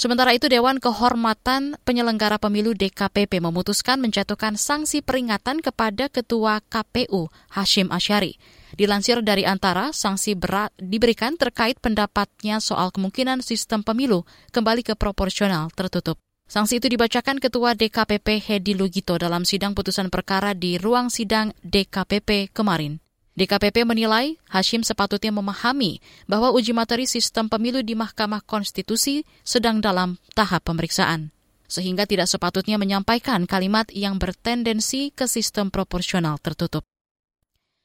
Sementara 0.00 0.32
itu, 0.32 0.48
Dewan 0.48 0.80
Kehormatan 0.80 1.76
Penyelenggara 1.84 2.40
Pemilu 2.40 2.72
DKPP 2.72 3.36
memutuskan 3.44 4.00
menjatuhkan 4.00 4.56
sanksi 4.56 5.04
peringatan 5.04 5.60
kepada 5.60 6.08
Ketua 6.08 6.64
KPU 6.72 7.28
Hashim 7.52 7.92
Asyari. 7.92 8.40
Dilansir 8.72 9.20
dari 9.20 9.44
antara, 9.44 9.92
sanksi 9.92 10.40
berat 10.40 10.72
diberikan 10.80 11.36
terkait 11.36 11.76
pendapatnya 11.84 12.64
soal 12.64 12.88
kemungkinan 12.96 13.44
sistem 13.44 13.84
pemilu 13.84 14.24
kembali 14.56 14.88
ke 14.88 14.96
proporsional 14.96 15.68
tertutup. 15.76 16.16
Sanksi 16.48 16.80
itu 16.80 16.88
dibacakan 16.88 17.36
Ketua 17.36 17.76
DKPP 17.76 18.40
Hedi 18.40 18.72
Lugito 18.72 19.20
dalam 19.20 19.44
sidang 19.44 19.76
putusan 19.76 20.08
perkara 20.08 20.56
di 20.56 20.80
ruang 20.80 21.12
sidang 21.12 21.52
DKPP 21.60 22.56
kemarin. 22.56 23.04
DKPP 23.38 23.86
menilai 23.86 24.36
Hashim 24.50 24.82
sepatutnya 24.82 25.30
memahami 25.30 26.02
bahwa 26.26 26.50
uji 26.50 26.74
materi 26.74 27.06
sistem 27.06 27.46
pemilu 27.46 27.80
di 27.80 27.94
Mahkamah 27.94 28.42
Konstitusi 28.42 29.22
sedang 29.46 29.78
dalam 29.78 30.18
tahap 30.34 30.66
pemeriksaan, 30.66 31.30
sehingga 31.70 32.10
tidak 32.10 32.26
sepatutnya 32.26 32.74
menyampaikan 32.76 33.46
kalimat 33.46 33.86
yang 33.94 34.18
bertendensi 34.18 35.14
ke 35.14 35.30
sistem 35.30 35.70
proporsional 35.70 36.42
tertutup. 36.42 36.82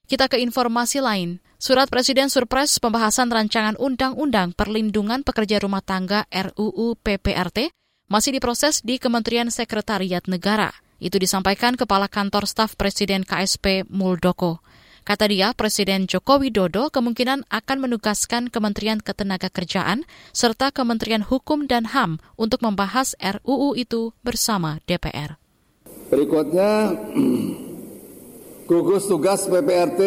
Kita 0.05 0.29
ke 0.29 0.37
informasi 0.37 1.01
lain. 1.01 1.41
Surat 1.57 1.89
Presiden 1.89 2.29
Surpres 2.29 2.77
pembahasan 2.77 3.33
rancangan 3.33 3.73
Undang-Undang 3.81 4.53
Perlindungan 4.53 5.25
Pekerja 5.25 5.57
Rumah 5.57 5.81
Tangga 5.81 6.29
RUU 6.29 6.93
PPRT 7.01 7.73
masih 8.05 8.37
diproses 8.37 8.85
di 8.85 9.01
Kementerian 9.01 9.49
Sekretariat 9.49 10.21
Negara. 10.29 10.69
Itu 11.01 11.17
disampaikan 11.17 11.73
Kepala 11.73 12.05
Kantor 12.05 12.45
Staf 12.45 12.77
Presiden 12.77 13.25
KSP 13.25 13.89
Muldoko. 13.89 14.61
Kata 15.05 15.29
dia, 15.29 15.53
Presiden 15.53 16.09
Joko 16.09 16.41
Widodo 16.41 16.89
kemungkinan 16.89 17.45
akan 17.53 17.77
menugaskan 17.77 18.49
Kementerian 18.49 18.97
Ketenagakerjaan 18.97 20.01
serta 20.33 20.73
Kementerian 20.73 21.21
Hukum 21.21 21.69
dan 21.69 21.93
HAM 21.93 22.17
untuk 22.41 22.65
membahas 22.65 23.13
RUU 23.21 23.77
itu 23.77 24.17
bersama 24.25 24.81
DPR. 24.89 25.37
Berikutnya, 26.09 26.97
gugus 28.73 29.05
tugas 29.05 29.45
PPRT 29.45 30.01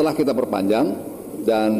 telah 0.00 0.16
kita 0.16 0.32
perpanjang 0.32 0.96
dan 1.44 1.70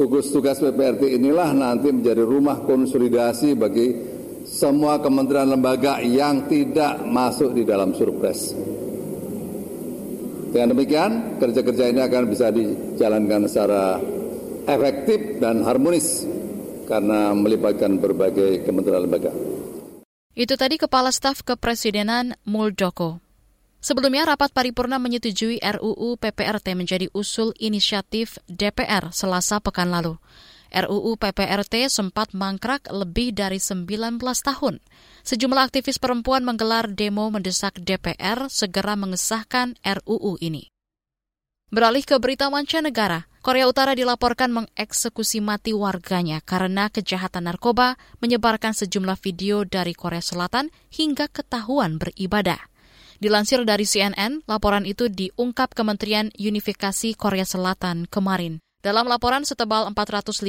gugus 0.00 0.32
tugas 0.32 0.56
PPRT 0.56 1.12
inilah 1.12 1.52
nanti 1.52 1.92
menjadi 1.92 2.24
rumah 2.24 2.64
konsolidasi 2.64 3.52
bagi 3.52 3.88
semua 4.48 4.96
kementerian 5.04 5.52
lembaga 5.52 6.00
yang 6.00 6.48
tidak 6.48 7.04
masuk 7.04 7.52
di 7.52 7.68
dalam 7.68 7.92
surpres. 7.92 8.56
Dengan 10.50 10.72
demikian, 10.72 11.40
kerja-kerja 11.42 11.90
ini 11.90 12.00
akan 12.00 12.22
bisa 12.30 12.48
dijalankan 12.54 13.50
secara 13.50 13.98
efektif 14.66 15.38
dan 15.42 15.62
harmonis 15.62 16.26
karena 16.86 17.34
melibatkan 17.34 17.98
berbagai 17.98 18.62
kementerian 18.62 19.04
lembaga. 19.06 19.34
Itu 20.36 20.54
tadi 20.54 20.76
Kepala 20.76 21.10
Staf 21.10 21.42
Kepresidenan 21.42 22.36
Muldoko. 22.44 23.24
Sebelumnya, 23.80 24.26
rapat 24.26 24.50
paripurna 24.50 24.98
menyetujui 24.98 25.62
RUU 25.62 26.18
PPRT 26.18 26.74
menjadi 26.74 27.06
usul 27.14 27.54
inisiatif 27.56 28.36
DPR 28.50 29.14
selasa 29.14 29.62
pekan 29.62 29.94
lalu. 29.94 30.18
RUU 30.74 31.18
PPRT 31.18 31.86
sempat 31.90 32.32
mangkrak 32.32 32.86
lebih 32.90 33.34
dari 33.34 33.62
19 33.62 34.18
tahun. 34.20 34.82
Sejumlah 35.26 35.62
aktivis 35.70 35.98
perempuan 35.98 36.42
menggelar 36.42 36.90
demo 36.90 37.28
mendesak 37.30 37.78
DPR 37.82 38.46
segera 38.50 38.94
mengesahkan 38.94 39.78
RUU 39.82 40.38
ini. 40.42 40.70
Beralih 41.66 42.06
ke 42.06 42.14
berita 42.22 42.46
mancanegara, 42.46 43.26
Korea 43.42 43.66
Utara 43.66 43.94
dilaporkan 43.94 44.50
mengeksekusi 44.50 45.38
mati 45.38 45.70
warganya 45.74 46.42
karena 46.42 46.90
kejahatan 46.90 47.46
narkoba 47.46 47.98
menyebarkan 48.18 48.74
sejumlah 48.74 49.18
video 49.22 49.62
dari 49.62 49.94
Korea 49.94 50.22
Selatan 50.22 50.70
hingga 50.90 51.30
ketahuan 51.30 51.98
beribadah. 51.98 52.58
Dilansir 53.16 53.64
dari 53.64 53.88
CNN, 53.88 54.44
laporan 54.50 54.84
itu 54.84 55.08
diungkap 55.08 55.72
Kementerian 55.72 56.30
Unifikasi 56.36 57.14
Korea 57.16 57.46
Selatan 57.48 58.10
kemarin. 58.10 58.65
Dalam 58.86 59.10
laporan 59.10 59.42
setebal 59.42 59.90
450 59.90 60.46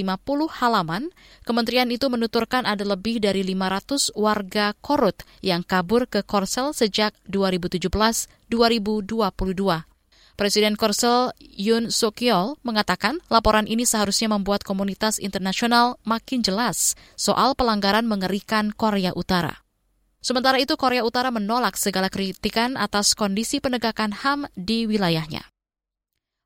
halaman, 0.62 1.10
kementerian 1.42 1.90
itu 1.90 2.06
menuturkan 2.06 2.70
ada 2.70 2.86
lebih 2.86 3.18
dari 3.18 3.42
500 3.42 4.14
warga 4.14 4.78
korut 4.78 5.26
yang 5.42 5.66
kabur 5.66 6.06
ke 6.06 6.22
Korsel 6.22 6.70
sejak 6.70 7.18
2017-2022. 7.26 8.30
Presiden 10.38 10.78
Korsel 10.78 11.34
Yoon 11.42 11.90
Suk 11.90 12.22
Yeol 12.22 12.62
mengatakan 12.62 13.18
laporan 13.26 13.66
ini 13.66 13.90
seharusnya 13.90 14.30
membuat 14.30 14.62
komunitas 14.62 15.18
internasional 15.18 15.98
makin 16.06 16.46
jelas 16.46 16.94
soal 17.18 17.58
pelanggaran 17.58 18.06
mengerikan 18.06 18.70
Korea 18.70 19.18
Utara. 19.18 19.66
Sementara 20.22 20.62
itu, 20.62 20.78
Korea 20.78 21.02
Utara 21.02 21.34
menolak 21.34 21.74
segala 21.74 22.14
kritikan 22.14 22.78
atas 22.78 23.18
kondisi 23.18 23.58
penegakan 23.58 24.14
HAM 24.14 24.46
di 24.54 24.86
wilayahnya. 24.86 25.42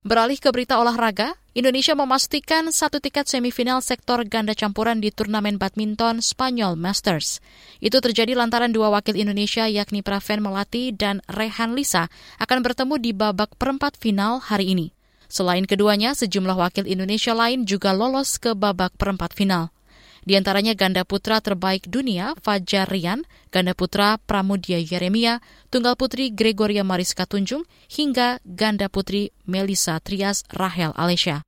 Beralih 0.07 0.39
ke 0.41 0.50
berita 0.50 0.81
olahraga, 0.81 1.38
Indonesia 1.51 1.91
memastikan 2.00 2.72
satu 2.72 3.03
tiket 3.03 3.27
semifinal 3.27 3.84
sektor 3.84 4.24
ganda 4.24 4.55
campuran 4.55 5.03
di 5.03 5.12
turnamen 5.12 5.60
badminton 5.60 6.24
Spanyol 6.24 6.79
Masters. 6.79 7.43
Itu 7.84 8.00
terjadi 8.00 8.39
lantaran 8.39 8.72
dua 8.72 8.88
wakil 8.88 9.20
Indonesia 9.20 9.67
yakni 9.67 10.00
Praven 10.00 10.39
Melati 10.39 10.96
dan 10.96 11.20
Rehan 11.27 11.75
Lisa 11.75 12.08
akan 12.39 12.63
bertemu 12.63 12.96
di 13.03 13.12
babak 13.12 13.60
perempat 13.60 14.00
final 14.00 14.39
hari 14.39 14.72
ini. 14.72 14.96
Selain 15.27 15.67
keduanya, 15.67 16.15
sejumlah 16.15 16.55
wakil 16.55 16.88
Indonesia 16.88 17.36
lain 17.36 17.67
juga 17.67 17.91
lolos 17.91 18.39
ke 18.39 18.55
babak 18.55 18.96
perempat 18.96 19.36
final. 19.36 19.75
Di 20.21 20.37
antaranya 20.37 20.77
ganda 20.77 21.01
putra 21.01 21.41
terbaik 21.41 21.89
dunia 21.89 22.37
Fajar 22.45 22.85
Rian, 22.85 23.25
ganda 23.49 23.73
putra 23.73 24.21
Pramudia 24.21 24.77
Yeremia, 24.77 25.41
tunggal 25.73 25.97
putri 25.97 26.29
Gregoria 26.29 26.85
Mariska 26.85 27.25
Tunjung, 27.25 27.65
hingga 27.89 28.37
ganda 28.45 28.85
putri 28.85 29.33
Melisa 29.49 29.97
Trias 29.97 30.45
Rahel 30.53 30.93
Alesya. 30.93 31.41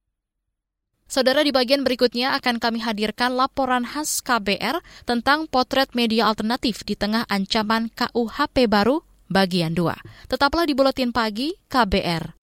Saudara 1.06 1.46
di 1.46 1.54
bagian 1.54 1.86
berikutnya 1.86 2.34
akan 2.42 2.58
kami 2.58 2.82
hadirkan 2.82 3.38
laporan 3.38 3.86
khas 3.86 4.26
KBR 4.26 4.82
tentang 5.06 5.46
potret 5.46 5.94
media 5.94 6.26
alternatif 6.26 6.82
di 6.82 6.98
tengah 6.98 7.30
ancaman 7.30 7.94
KUHP 7.94 8.66
baru 8.66 9.06
bagian 9.30 9.78
2. 9.78 10.30
Tetaplah 10.34 10.66
di 10.66 10.74
Buletin 10.74 11.14
Pagi 11.14 11.54
KBR. 11.70 12.43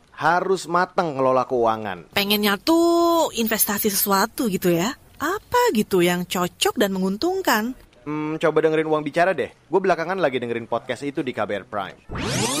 harus 0.21 0.69
matang 0.69 1.17
ngelola 1.17 1.49
keuangan. 1.49 2.13
Pengennya 2.13 2.61
tuh 2.61 3.33
investasi 3.33 3.89
sesuatu 3.89 4.45
gitu 4.53 4.69
ya. 4.69 4.93
Apa 5.17 5.73
gitu 5.73 6.05
yang 6.05 6.29
cocok 6.29 6.77
dan 6.77 6.93
menguntungkan? 6.93 7.73
Hmm, 8.05 8.37
coba 8.37 8.57
dengerin 8.61 8.89
uang 8.89 9.01
bicara 9.01 9.33
deh. 9.33 9.49
Gue 9.49 9.81
belakangan 9.81 10.21
lagi 10.21 10.37
dengerin 10.37 10.69
podcast 10.69 11.01
itu 11.01 11.25
di 11.25 11.33
KBR 11.33 11.65
Prime 11.65 12.60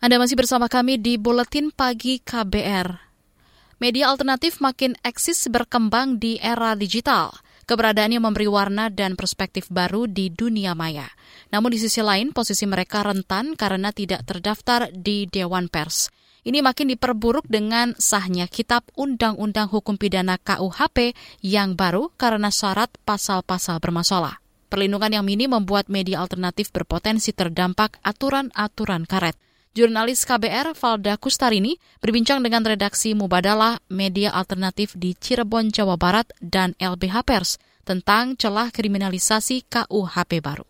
Anda 0.00 0.16
masih 0.16 0.32
bersama 0.32 0.64
kami 0.64 0.96
di 0.96 1.20
Buletin 1.20 1.68
Pagi 1.76 2.24
KBR. 2.24 2.88
Media 3.84 4.08
alternatif 4.08 4.56
makin 4.56 4.96
eksis 5.04 5.44
berkembang 5.52 6.16
di 6.16 6.40
era 6.40 6.72
digital. 6.72 7.36
Keberadaannya 7.68 8.16
memberi 8.16 8.48
warna 8.48 8.88
dan 8.88 9.12
perspektif 9.12 9.68
baru 9.68 10.08
di 10.08 10.32
dunia 10.32 10.72
maya. 10.72 11.04
Namun 11.52 11.76
di 11.76 11.78
sisi 11.84 12.00
lain, 12.00 12.32
posisi 12.32 12.64
mereka 12.64 13.04
rentan 13.04 13.52
karena 13.60 13.92
tidak 13.92 14.24
terdaftar 14.24 14.88
di 14.88 15.28
Dewan 15.28 15.68
Pers. 15.68 16.08
Ini 16.48 16.64
makin 16.64 16.96
diperburuk 16.96 17.44
dengan 17.44 17.92
sahnya 18.00 18.48
Kitab 18.48 18.88
Undang-Undang 18.96 19.68
Hukum 19.68 20.00
Pidana 20.00 20.40
KUHP 20.40 21.12
yang 21.44 21.76
baru 21.76 22.08
karena 22.16 22.48
syarat 22.48 22.88
pasal-pasal 23.04 23.76
bermasalah. 23.84 24.40
Perlindungan 24.72 25.20
yang 25.20 25.28
minim 25.28 25.52
membuat 25.52 25.92
media 25.92 26.24
alternatif 26.24 26.72
berpotensi 26.72 27.36
terdampak 27.36 28.00
aturan-aturan 28.00 29.04
karet. 29.04 29.36
Jurnalis 29.70 30.26
KBR 30.26 30.74
Valda 30.74 31.14
Kustarini 31.14 31.78
berbincang 32.02 32.42
dengan 32.42 32.66
redaksi 32.66 33.14
Mubadalah 33.14 33.78
Media 33.86 34.34
Alternatif 34.34 34.98
di 34.98 35.14
Cirebon, 35.14 35.70
Jawa 35.70 35.94
Barat 35.94 36.26
dan 36.42 36.74
LBH 36.82 37.22
Pers 37.22 37.54
tentang 37.86 38.34
celah 38.34 38.74
kriminalisasi 38.74 39.70
KUHP 39.70 40.42
baru. 40.42 40.66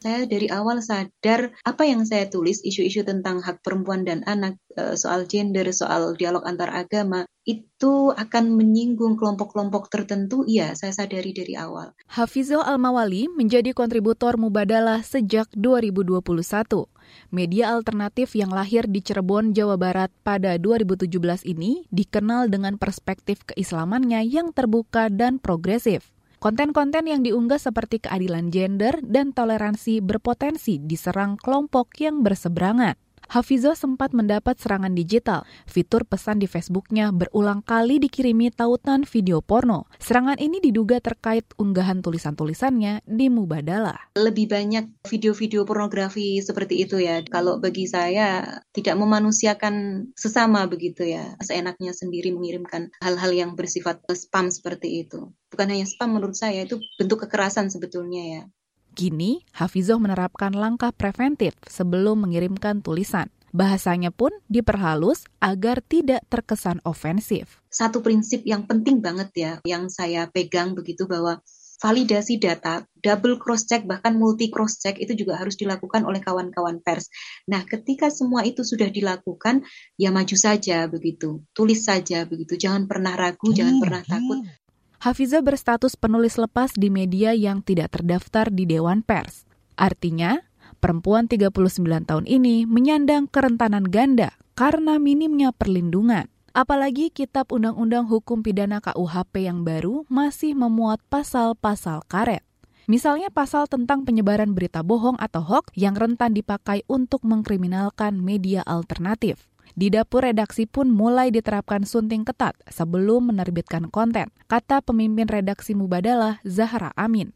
Saya 0.00 0.24
dari 0.24 0.48
awal 0.48 0.80
sadar 0.80 1.52
apa 1.60 1.84
yang 1.84 2.08
saya 2.08 2.24
tulis 2.26 2.64
isu-isu 2.64 3.04
tentang 3.04 3.44
hak 3.44 3.60
perempuan 3.60 4.08
dan 4.08 4.24
anak 4.24 4.56
eh, 4.80 4.96
soal 4.96 5.28
gender 5.28 5.68
soal 5.70 6.16
dialog 6.16 6.42
antar 6.48 6.72
agama 6.72 7.28
itu 7.44 8.16
akan 8.16 8.56
menyinggung 8.56 9.20
kelompok-kelompok 9.20 9.92
tertentu. 9.92 10.42
Iya 10.48 10.72
saya 10.72 10.96
sadari 10.96 11.36
dari 11.36 11.52
awal. 11.52 11.92
Hafizul 12.08 12.64
Al-Mawali 12.64 13.28
menjadi 13.28 13.76
kontributor 13.76 14.40
Mubadalah 14.40 15.04
sejak 15.04 15.52
2021 15.52 16.91
media 17.30 17.72
alternatif 17.72 18.36
yang 18.36 18.52
lahir 18.52 18.88
di 18.88 19.00
Cirebon, 19.00 19.52
Jawa 19.52 19.80
Barat 19.80 20.12
pada 20.26 20.56
2017 20.60 21.12
ini 21.48 21.84
dikenal 21.92 22.48
dengan 22.48 22.76
perspektif 22.76 23.42
keislamannya 23.48 24.24
yang 24.26 24.50
terbuka 24.50 25.08
dan 25.12 25.40
progresif. 25.40 26.12
Konten-konten 26.42 27.06
yang 27.06 27.22
diunggah 27.22 27.62
seperti 27.62 28.02
keadilan 28.02 28.50
gender 28.50 28.98
dan 28.98 29.30
toleransi 29.30 30.02
berpotensi 30.02 30.82
diserang 30.82 31.38
kelompok 31.38 31.94
yang 32.02 32.26
berseberangan. 32.26 32.98
Hafizo 33.32 33.72
sempat 33.72 34.12
mendapat 34.12 34.60
serangan 34.60 34.92
digital. 34.92 35.48
Fitur 35.64 36.04
pesan 36.04 36.36
di 36.36 36.44
Facebooknya 36.44 37.08
berulang 37.16 37.64
kali 37.64 37.96
dikirimi 37.96 38.52
tautan 38.52 39.08
video 39.08 39.40
porno. 39.40 39.88
Serangan 39.96 40.36
ini 40.36 40.60
diduga 40.60 41.00
terkait 41.00 41.48
unggahan 41.56 42.04
tulisan-tulisannya 42.04 43.00
di 43.08 43.32
Mubadala. 43.32 44.12
Lebih 44.20 44.52
banyak 44.52 45.08
video-video 45.08 45.64
pornografi 45.64 46.44
seperti 46.44 46.84
itu 46.84 47.00
ya. 47.00 47.24
Kalau 47.24 47.56
bagi 47.56 47.88
saya 47.88 48.60
tidak 48.76 49.00
memanusiakan 49.00 50.12
sesama 50.12 50.68
begitu 50.68 51.08
ya. 51.08 51.32
Seenaknya 51.40 51.96
sendiri 51.96 52.36
mengirimkan 52.36 52.92
hal-hal 53.00 53.32
yang 53.32 53.56
bersifat 53.56 54.04
spam 54.12 54.52
seperti 54.52 55.08
itu. 55.08 55.32
Bukan 55.48 55.72
hanya 55.72 55.88
spam 55.88 56.20
menurut 56.20 56.36
saya, 56.36 56.68
itu 56.68 56.84
bentuk 57.00 57.24
kekerasan 57.24 57.72
sebetulnya 57.72 58.24
ya. 58.28 58.44
Kini, 58.92 59.42
Hafizoh 59.56 59.96
menerapkan 59.98 60.52
langkah 60.52 60.92
preventif 60.92 61.56
sebelum 61.64 62.28
mengirimkan 62.28 62.84
tulisan. 62.84 63.32
Bahasanya 63.52 64.08
pun 64.08 64.32
diperhalus 64.48 65.28
agar 65.36 65.84
tidak 65.84 66.24
terkesan 66.32 66.80
ofensif. 66.88 67.60
Satu 67.68 68.00
prinsip 68.00 68.48
yang 68.48 68.64
penting 68.64 69.04
banget 69.04 69.28
ya, 69.36 69.52
yang 69.68 69.92
saya 69.92 70.24
pegang 70.28 70.72
begitu 70.72 71.04
bahwa 71.04 71.44
validasi 71.82 72.38
data, 72.38 72.86
double 73.02 73.42
cross 73.42 73.66
check 73.66 73.82
bahkan 73.82 74.14
multi 74.14 74.54
cross 74.54 74.78
check 74.78 75.02
itu 75.02 75.18
juga 75.18 75.34
harus 75.34 75.58
dilakukan 75.58 76.06
oleh 76.06 76.22
kawan-kawan 76.22 76.78
pers. 76.78 77.10
Nah, 77.50 77.66
ketika 77.66 78.06
semua 78.06 78.46
itu 78.46 78.62
sudah 78.62 78.86
dilakukan, 78.86 79.66
ya 79.98 80.14
maju 80.14 80.36
saja 80.38 80.86
begitu, 80.86 81.42
tulis 81.50 81.82
saja 81.82 82.22
begitu, 82.22 82.54
jangan 82.54 82.86
pernah 82.86 83.18
ragu, 83.18 83.50
hmm, 83.50 83.56
jangan 83.58 83.76
pernah 83.82 84.02
takut. 84.06 84.38
Hmm. 84.46 84.61
Hafiza 85.02 85.42
berstatus 85.42 85.98
penulis 85.98 86.38
lepas 86.38 86.78
di 86.78 86.86
media 86.86 87.34
yang 87.34 87.58
tidak 87.58 87.98
terdaftar 87.98 88.54
di 88.54 88.70
Dewan 88.70 89.02
Pers. 89.02 89.50
Artinya, 89.74 90.46
perempuan 90.78 91.26
39 91.26 92.06
tahun 92.06 92.22
ini 92.30 92.70
menyandang 92.70 93.26
kerentanan 93.26 93.82
ganda 93.82 94.38
karena 94.54 95.02
minimnya 95.02 95.50
perlindungan. 95.50 96.30
Apalagi 96.54 97.10
Kitab 97.10 97.50
Undang-Undang 97.50 98.06
Hukum 98.06 98.46
Pidana 98.46 98.78
KUHP 98.78 99.50
yang 99.50 99.66
baru 99.66 100.06
masih 100.06 100.54
memuat 100.54 101.02
pasal-pasal 101.10 102.06
karet. 102.06 102.46
Misalnya 102.86 103.26
pasal 103.34 103.66
tentang 103.66 104.06
penyebaran 104.06 104.54
berita 104.54 104.86
bohong 104.86 105.18
atau 105.18 105.42
hoax 105.42 105.74
yang 105.74 105.98
rentan 105.98 106.30
dipakai 106.30 106.86
untuk 106.86 107.26
mengkriminalkan 107.26 108.22
media 108.22 108.62
alternatif. 108.62 109.50
Di 109.72 109.88
dapur 109.88 110.28
redaksi 110.28 110.68
pun 110.68 110.92
mulai 110.92 111.32
diterapkan 111.32 111.88
sunting 111.88 112.28
ketat 112.28 112.52
sebelum 112.68 113.32
menerbitkan 113.32 113.88
konten, 113.88 114.28
kata 114.44 114.84
pemimpin 114.84 115.24
redaksi 115.24 115.72
Mubadalah 115.72 116.44
Zahra 116.44 116.92
Amin. 116.92 117.32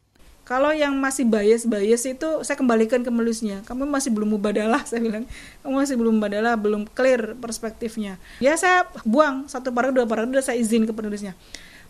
Kalau 0.47 0.71
yang 0.71 0.95
masih 0.95 1.27
bias-bias 1.27 2.07
itu 2.07 2.29
saya 2.47 2.55
kembalikan 2.55 3.03
ke 3.03 3.11
menulisnya. 3.11 3.67
Kamu 3.67 3.83
masih 3.83 4.15
belum 4.15 4.39
mubadalah, 4.39 4.79
saya 4.87 5.03
bilang. 5.03 5.27
Kamu 5.59 5.75
masih 5.75 5.99
belum 5.99 6.23
mubadalah, 6.23 6.55
belum 6.55 6.87
clear 6.95 7.35
perspektifnya. 7.35 8.15
Ya 8.39 8.55
saya 8.55 8.87
buang 9.03 9.51
satu 9.51 9.75
paragraf, 9.75 9.99
dua 9.99 10.07
paragraf, 10.07 10.47
saya 10.47 10.55
izin 10.55 10.87
ke 10.87 10.95
penulisnya. 10.95 11.35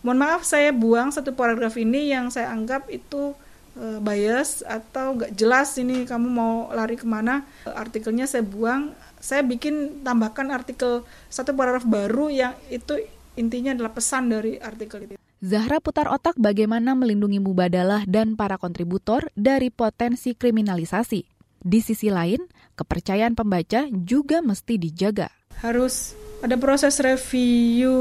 Mohon 0.02 0.18
maaf 0.26 0.42
saya 0.42 0.74
buang 0.74 1.14
satu 1.14 1.38
paragraf 1.38 1.78
ini 1.78 2.10
yang 2.10 2.34
saya 2.34 2.50
anggap 2.50 2.90
itu 2.90 3.38
uh, 3.78 3.98
bias 4.02 4.66
atau 4.66 5.14
nggak 5.14 5.38
jelas 5.38 5.78
ini 5.78 6.02
kamu 6.02 6.26
mau 6.26 6.54
lari 6.74 6.98
ke 6.98 7.06
mana. 7.06 7.46
Artikelnya 7.62 8.26
saya 8.26 8.42
buang, 8.42 8.90
saya 9.18 9.42
bikin 9.42 10.02
tambahkan 10.06 10.50
artikel 10.50 11.06
satu 11.28 11.54
paragraf 11.54 11.84
baru 11.86 12.30
yang 12.30 12.54
itu 12.70 12.98
intinya 13.38 13.74
adalah 13.74 13.92
pesan 13.94 14.30
dari 14.30 14.58
artikel 14.58 15.06
itu. 15.06 15.14
Zahra 15.38 15.78
putar 15.78 16.10
otak 16.10 16.34
bagaimana 16.34 16.98
melindungi 16.98 17.38
mubadalah 17.38 18.02
dan 18.10 18.34
para 18.34 18.58
kontributor 18.58 19.30
dari 19.38 19.70
potensi 19.70 20.34
kriminalisasi. 20.34 21.22
Di 21.62 21.78
sisi 21.78 22.10
lain, 22.10 22.42
kepercayaan 22.74 23.38
pembaca 23.38 23.86
juga 23.90 24.42
mesti 24.42 24.78
dijaga. 24.82 25.30
Harus 25.62 26.18
ada 26.38 26.54
proses 26.54 27.02
review, 27.02 27.94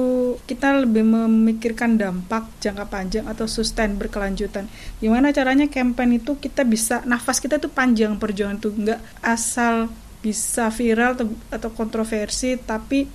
kita 0.45 0.85
lebih 0.85 1.01
memikirkan 1.01 1.97
dampak 1.97 2.45
jangka 2.61 2.85
panjang 2.85 3.25
atau 3.25 3.49
sustain 3.49 3.97
berkelanjutan. 3.97 4.69
Gimana 5.01 5.33
caranya 5.33 5.65
campaign 5.65 6.21
itu 6.21 6.37
kita 6.37 6.61
bisa, 6.61 7.01
nafas 7.09 7.41
kita 7.41 7.57
itu 7.57 7.69
panjang 7.69 8.17
perjuangan 8.21 8.61
itu, 8.61 8.69
nggak 8.73 9.01
asal 9.25 9.89
bisa 10.21 10.73
viral 10.73 11.15
atau, 11.17 11.27
atau 11.53 11.69
kontroversi, 11.73 12.57
tapi 12.57 13.05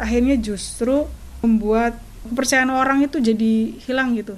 akhirnya 0.00 0.36
justru 0.40 1.04
membuat 1.44 2.00
kepercayaan 2.26 2.72
orang 2.72 3.06
itu 3.06 3.20
jadi 3.22 3.52
hilang 3.86 4.16
gitu. 4.18 4.34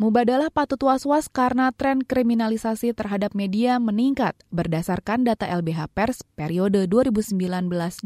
Mubadalah 0.00 0.50
patut 0.50 0.82
was-was 0.82 1.30
karena 1.30 1.70
tren 1.70 2.02
kriminalisasi 2.02 2.90
terhadap 2.90 3.38
media 3.38 3.78
meningkat 3.78 4.34
berdasarkan 4.50 5.22
data 5.22 5.46
LBH 5.46 5.94
Pers 5.94 6.26
periode 6.34 6.90
2019-2022. 6.90 8.02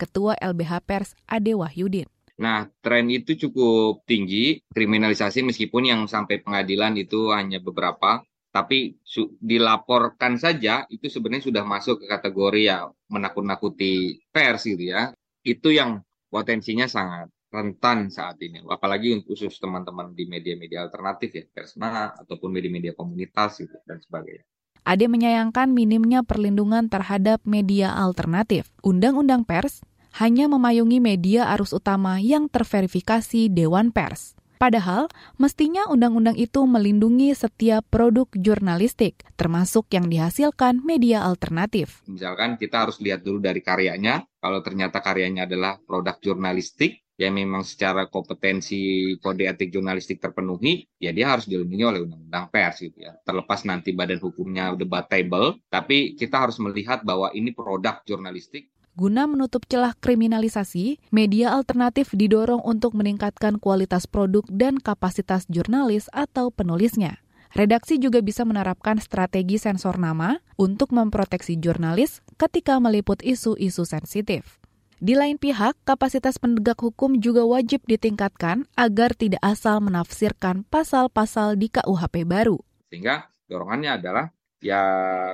Ketua 0.00 0.32
LBH 0.40 0.72
Pers 0.88 1.12
Ade 1.28 1.52
Wahyudin. 1.52 2.08
Nah, 2.40 2.72
tren 2.80 3.12
itu 3.12 3.36
cukup 3.36 4.00
tinggi, 4.08 4.64
kriminalisasi 4.72 5.44
meskipun 5.44 5.92
yang 5.92 6.00
sampai 6.08 6.40
pengadilan 6.40 6.96
itu 6.96 7.28
hanya 7.36 7.60
beberapa, 7.60 8.24
tapi 8.52 9.00
dilaporkan 9.40 10.36
saja 10.36 10.84
itu 10.92 11.08
sebenarnya 11.08 11.48
sudah 11.48 11.64
masuk 11.64 12.04
ke 12.04 12.06
kategori 12.06 12.62
ya 12.68 12.84
menakut-nakuti 13.08 14.20
pers 14.28 14.68
gitu 14.68 14.92
ya. 14.92 15.10
Itu 15.40 15.72
yang 15.72 16.04
potensinya 16.28 16.84
sangat 16.86 17.32
rentan 17.52 18.08
saat 18.08 18.40
ini, 18.40 18.64
apalagi 18.64 19.12
untuk 19.12 19.36
khusus 19.36 19.52
teman-teman 19.60 20.16
di 20.16 20.24
media-media 20.24 20.88
alternatif 20.88 21.36
ya, 21.36 21.44
persona 21.52 22.16
ataupun 22.16 22.48
media-media 22.48 22.96
komunitas 22.96 23.60
gitu 23.60 23.76
dan 23.84 24.00
sebagainya. 24.00 24.44
Ade 24.88 25.06
menyayangkan 25.06 25.68
minimnya 25.70 26.24
perlindungan 26.24 26.88
terhadap 26.88 27.44
media 27.44 27.92
alternatif. 27.92 28.72
Undang-undang 28.80 29.44
pers 29.44 29.84
hanya 30.18 30.48
memayungi 30.48 30.98
media 30.98 31.52
arus 31.54 31.76
utama 31.76 32.18
yang 32.18 32.48
terverifikasi 32.48 33.52
Dewan 33.52 33.92
Pers. 33.94 34.34
Padahal, 34.62 35.10
mestinya 35.42 35.90
undang-undang 35.90 36.38
itu 36.38 36.62
melindungi 36.62 37.34
setiap 37.34 37.82
produk 37.90 38.30
jurnalistik, 38.30 39.26
termasuk 39.34 39.90
yang 39.90 40.06
dihasilkan 40.06 40.86
media 40.86 41.26
alternatif. 41.26 42.06
Misalkan 42.06 42.54
kita 42.54 42.86
harus 42.86 43.02
lihat 43.02 43.26
dulu 43.26 43.42
dari 43.42 43.58
karyanya, 43.58 44.22
kalau 44.38 44.62
ternyata 44.62 45.02
karyanya 45.02 45.50
adalah 45.50 45.82
produk 45.82 46.14
jurnalistik, 46.22 47.02
yang 47.18 47.34
memang 47.34 47.66
secara 47.66 48.06
kompetensi 48.06 49.14
kode 49.18 49.50
etik 49.50 49.74
jurnalistik 49.74 50.22
terpenuhi, 50.22 50.86
ya 50.94 51.10
dia 51.10 51.34
harus 51.34 51.50
dilindungi 51.50 51.82
oleh 51.82 52.00
undang-undang 52.06 52.46
pers 52.54 52.86
gitu 52.86 53.02
ya. 53.02 53.18
Terlepas 53.26 53.66
nanti 53.66 53.90
badan 53.90 54.22
hukumnya 54.22 54.78
debatable, 54.78 55.58
tapi 55.74 56.14
kita 56.14 56.38
harus 56.38 56.62
melihat 56.62 57.02
bahwa 57.02 57.34
ini 57.34 57.50
produk 57.50 57.98
jurnalistik. 58.06 58.70
Guna 58.92 59.24
menutup 59.24 59.64
celah 59.64 59.96
kriminalisasi, 59.96 61.00
media 61.08 61.56
alternatif 61.56 62.12
didorong 62.12 62.60
untuk 62.60 62.92
meningkatkan 62.92 63.56
kualitas 63.56 64.04
produk 64.04 64.44
dan 64.52 64.76
kapasitas 64.76 65.48
jurnalis 65.48 66.12
atau 66.12 66.52
penulisnya. 66.52 67.24
Redaksi 67.56 67.96
juga 67.96 68.20
bisa 68.20 68.44
menerapkan 68.44 69.00
strategi 69.00 69.56
sensor 69.56 69.96
nama 69.96 70.44
untuk 70.60 70.92
memproteksi 70.92 71.56
jurnalis 71.56 72.20
ketika 72.36 72.76
meliput 72.84 73.24
isu-isu 73.24 73.88
sensitif. 73.88 74.60
Di 75.00 75.16
lain 75.16 75.40
pihak, 75.40 75.72
kapasitas 75.88 76.36
penegak 76.36 76.84
hukum 76.84 77.16
juga 77.16 77.48
wajib 77.48 77.80
ditingkatkan 77.88 78.68
agar 78.76 79.16
tidak 79.16 79.40
asal 79.40 79.80
menafsirkan 79.80 80.68
pasal-pasal 80.68 81.56
di 81.56 81.72
KUHP 81.72 82.28
baru. 82.28 82.60
Sehingga 82.92 83.32
dorongannya 83.48 83.96
adalah 83.96 84.36
ya 84.62 84.82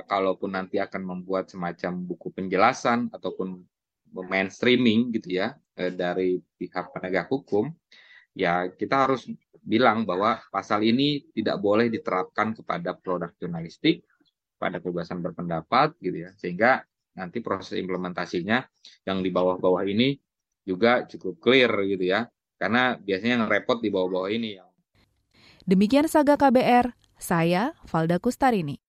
kalaupun 0.09 0.57
nanti 0.57 0.81
akan 0.81 1.05
membuat 1.05 1.53
semacam 1.53 2.01
buku 2.01 2.33
penjelasan 2.33 3.13
ataupun 3.13 3.61
mainstreaming 4.09 5.13
gitu 5.13 5.37
ya 5.37 5.53
eh, 5.77 5.93
dari 5.93 6.41
pihak 6.41 6.89
penegak 6.89 7.29
hukum, 7.29 7.69
ya 8.33 8.73
kita 8.73 9.05
harus 9.05 9.29
bilang 9.61 10.01
bahwa 10.09 10.41
pasal 10.49 10.81
ini 10.81 11.29
tidak 11.29 11.61
boleh 11.61 11.93
diterapkan 11.93 12.57
kepada 12.57 12.97
produk 12.97 13.29
jurnalistik, 13.37 14.01
pada 14.57 14.81
kebebasan 14.81 15.21
berpendapat 15.21 15.93
gitu 16.01 16.25
ya, 16.25 16.33
sehingga 16.35 16.81
nanti 17.13 17.39
proses 17.39 17.77
implementasinya 17.77 18.65
yang 19.05 19.21
di 19.21 19.29
bawah-bawah 19.29 19.85
ini 19.85 20.17
juga 20.65 21.05
cukup 21.05 21.37
clear 21.37 21.69
gitu 21.85 22.09
ya. 22.09 22.25
Karena 22.59 22.97
biasanya 22.99 23.39
yang 23.39 23.47
repot 23.47 23.79
di 23.79 23.87
bawah-bawah 23.87 24.27
ini. 24.33 24.59
Demikian 25.63 26.11
Saga 26.11 26.35
KBR, 26.35 26.91
saya 27.15 27.71
Valda 27.87 28.19
Kustarini. 28.19 28.88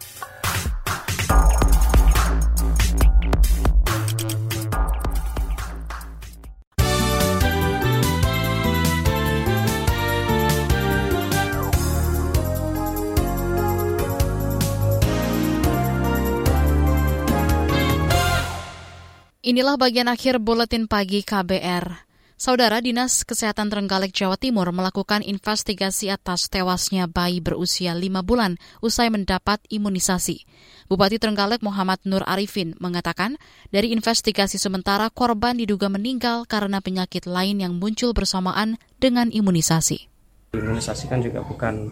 Inilah 19.41 19.73
bagian 19.73 20.05
akhir 20.05 20.37
buletin 20.37 20.85
pagi 20.85 21.25
KBR. 21.25 22.05
Saudara 22.37 22.77
Dinas 22.77 23.25
Kesehatan 23.25 23.73
Trenggalek 23.73 24.13
Jawa 24.13 24.37
Timur 24.37 24.69
melakukan 24.69 25.25
investigasi 25.25 26.13
atas 26.13 26.45
tewasnya 26.45 27.09
bayi 27.09 27.41
berusia 27.41 27.97
lima 27.97 28.21
bulan 28.21 28.61
usai 28.85 29.09
mendapat 29.09 29.57
imunisasi. 29.73 30.45
Bupati 30.93 31.17
Trenggalek 31.17 31.65
Muhammad 31.65 32.05
Nur 32.05 32.21
Arifin 32.21 32.77
mengatakan, 32.77 33.41
dari 33.73 33.89
investigasi 33.89 34.61
sementara 34.61 35.09
korban 35.09 35.57
diduga 35.57 35.89
meninggal 35.89 36.45
karena 36.45 36.77
penyakit 36.77 37.25
lain 37.25 37.65
yang 37.65 37.73
muncul 37.81 38.13
bersamaan 38.13 38.77
dengan 39.01 39.33
imunisasi. 39.33 40.05
Imunisasi 40.53 41.09
kan 41.09 41.17
juga 41.25 41.41
bukan 41.41 41.89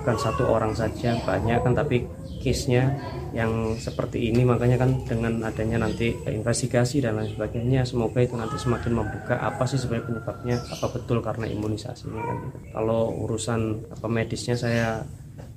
bukan 0.00 0.16
satu 0.16 0.48
orang 0.48 0.72
saja, 0.72 1.12
banyak 1.28 1.60
kan 1.60 1.76
tapi 1.76 2.08
case-nya 2.46 2.94
yang 3.34 3.74
seperti 3.74 4.30
ini 4.30 4.46
makanya 4.46 4.86
kan 4.86 5.02
dengan 5.02 5.42
adanya 5.42 5.82
nanti 5.82 6.14
investigasi 6.14 7.02
dan 7.02 7.18
lain 7.18 7.34
sebagainya 7.34 7.82
semoga 7.82 8.22
itu 8.22 8.38
nanti 8.38 8.54
semakin 8.54 8.94
membuka 8.94 9.34
apa 9.42 9.66
sih 9.66 9.82
sebenarnya 9.82 10.06
penyebabnya 10.06 10.56
apa 10.70 10.86
betul 10.94 11.18
karena 11.18 11.50
imunisasi 11.50 12.06
ini 12.06 12.20
kan 12.22 12.38
kalau 12.70 13.10
urusan 13.26 13.90
apa 13.90 14.06
medisnya 14.06 14.54
saya 14.54 15.02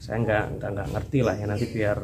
saya 0.01 0.17
nggak 0.25 0.43
nggak 0.57 0.69
nggak 0.73 0.89
ngerti 0.97 1.19
lah 1.21 1.35
ya 1.37 1.45
nanti 1.45 1.65
biar 1.69 1.97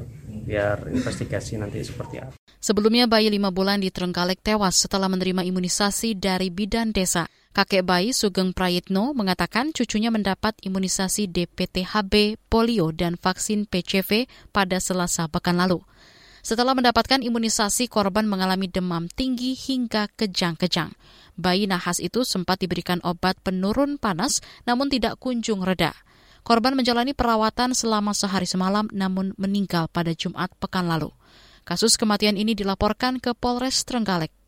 biar 0.45 0.77
investigasi 0.91 1.57
nanti 1.57 1.79
seperti 1.81 2.15
apa. 2.19 2.35
Sebelumnya 2.59 3.07
bayi 3.07 3.31
lima 3.31 3.49
bulan 3.49 3.79
di 3.79 3.89
Trenggalek 3.89 4.43
tewas 4.43 4.83
setelah 4.83 5.07
menerima 5.07 5.47
imunisasi 5.47 6.19
dari 6.19 6.51
bidan 6.51 6.91
desa. 6.91 7.25
Kakek 7.55 7.87
bayi 7.87 8.11
Sugeng 8.11 8.51
Prayitno 8.51 9.15
mengatakan 9.15 9.71
cucunya 9.71 10.11
mendapat 10.11 10.59
imunisasi 10.59 11.31
DPTHB, 11.31 12.35
polio, 12.51 12.91
dan 12.91 13.15
vaksin 13.15 13.63
PCV 13.63 14.27
pada 14.51 14.75
selasa 14.83 15.31
pekan 15.31 15.63
lalu. 15.63 15.79
Setelah 16.43 16.75
mendapatkan 16.75 17.23
imunisasi, 17.23 17.87
korban 17.87 18.27
mengalami 18.27 18.67
demam 18.67 19.07
tinggi 19.07 19.55
hingga 19.55 20.11
kejang-kejang. 20.19 20.99
Bayi 21.39 21.63
nahas 21.63 22.03
itu 22.03 22.27
sempat 22.27 22.59
diberikan 22.59 22.99
obat 23.07 23.39
penurun 23.39 24.03
panas, 24.03 24.43
namun 24.67 24.91
tidak 24.91 25.15
kunjung 25.23 25.63
reda. 25.63 25.95
Korban 26.43 26.75
menjalani 26.75 27.15
perawatan 27.15 27.71
selama 27.71 28.11
sehari 28.11 28.51
semalam 28.51 28.91
namun 28.91 29.31
meninggal 29.39 29.87
pada 29.87 30.11
Jumat 30.11 30.51
pekan 30.59 30.91
lalu. 30.91 31.15
Kasus 31.63 31.95
kematian 31.95 32.35
ini 32.35 32.51
dilaporkan 32.51 33.23
ke 33.23 33.31
Polres 33.31 33.87
Trenggalek. 33.87 34.44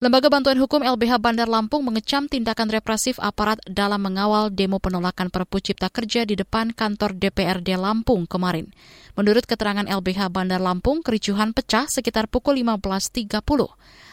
Lembaga 0.00 0.32
Bantuan 0.32 0.56
Hukum 0.56 0.80
LBH 0.80 1.20
Bandar 1.20 1.44
Lampung 1.44 1.84
mengecam 1.84 2.24
tindakan 2.24 2.72
represif 2.72 3.20
aparat 3.20 3.60
dalam 3.68 4.00
mengawal 4.00 4.48
demo 4.48 4.80
penolakan 4.80 5.28
Perpu 5.28 5.60
Cipta 5.60 5.92
Kerja 5.92 6.24
di 6.24 6.40
depan 6.40 6.72
kantor 6.72 7.20
DPRD 7.20 7.76
Lampung 7.76 8.24
kemarin. 8.24 8.72
Menurut 9.12 9.44
keterangan 9.44 9.84
LBH 9.84 10.32
Bandar 10.32 10.56
Lampung, 10.56 11.04
kericuhan 11.04 11.52
pecah 11.52 11.84
sekitar 11.84 12.32
pukul 12.32 12.64
15.30. 12.64 13.44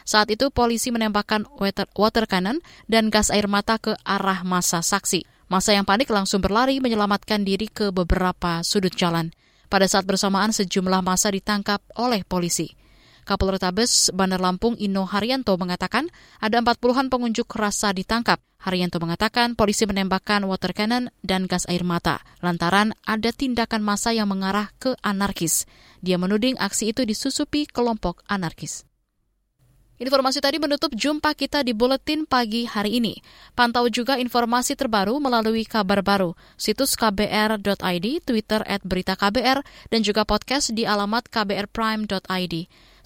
Saat 0.04 0.28
itu 0.28 0.52
polisi 0.52 0.92
menembakkan 0.92 1.48
water, 1.56 1.88
water 1.96 2.28
cannon 2.28 2.60
dan 2.92 3.08
gas 3.08 3.32
air 3.32 3.48
mata 3.48 3.80
ke 3.80 3.96
arah 4.04 4.44
masa 4.44 4.84
saksi. 4.84 5.24
Masa 5.48 5.72
yang 5.72 5.88
panik 5.88 6.12
langsung 6.12 6.44
berlari 6.44 6.84
menyelamatkan 6.84 7.48
diri 7.48 7.72
ke 7.72 7.96
beberapa 7.96 8.60
sudut 8.60 8.92
jalan. 8.92 9.32
Pada 9.72 9.88
saat 9.88 10.04
bersamaan 10.04 10.52
sejumlah 10.52 11.00
masa 11.00 11.32
ditangkap 11.32 11.80
oleh 11.96 12.28
polisi. 12.28 12.76
Kapolretabes 13.28 14.16
Bandar 14.16 14.40
Lampung 14.40 14.80
Ino 14.80 15.04
Haryanto 15.04 15.60
mengatakan 15.60 16.08
ada 16.40 16.64
40-an 16.64 17.12
pengunjuk 17.12 17.52
rasa 17.60 17.92
ditangkap. 17.92 18.40
Haryanto 18.64 19.04
mengatakan 19.04 19.60
polisi 19.60 19.84
menembakkan 19.84 20.48
water 20.48 20.72
cannon 20.72 21.12
dan 21.28 21.44
gas 21.46 21.68
air 21.68 21.84
mata 21.84 22.24
lantaran 22.40 22.96
ada 23.04 23.36
tindakan 23.36 23.84
massa 23.84 24.16
yang 24.16 24.32
mengarah 24.32 24.72
ke 24.80 24.96
anarkis. 25.04 25.68
Dia 26.00 26.16
menuding 26.16 26.56
aksi 26.56 26.96
itu 26.96 27.04
disusupi 27.04 27.68
kelompok 27.68 28.24
anarkis. 28.32 28.88
Informasi 29.98 30.46
tadi 30.46 30.62
menutup 30.62 30.94
jumpa 30.94 31.34
kita 31.34 31.66
di 31.66 31.74
Buletin 31.74 32.30
Pagi 32.30 32.70
hari 32.70 33.02
ini. 33.02 33.18
Pantau 33.58 33.90
juga 33.90 34.22
informasi 34.22 34.78
terbaru 34.78 35.18
melalui 35.18 35.66
kabar 35.66 36.06
baru, 36.06 36.38
situs 36.54 36.94
kbr.id, 36.94 38.06
Twitter 38.22 38.62
at 38.70 38.86
berita 38.86 39.18
KBR, 39.18 39.66
dan 39.90 40.06
juga 40.06 40.22
podcast 40.22 40.70
di 40.70 40.86
alamat 40.86 41.26
kbrprime.id. 41.34 42.56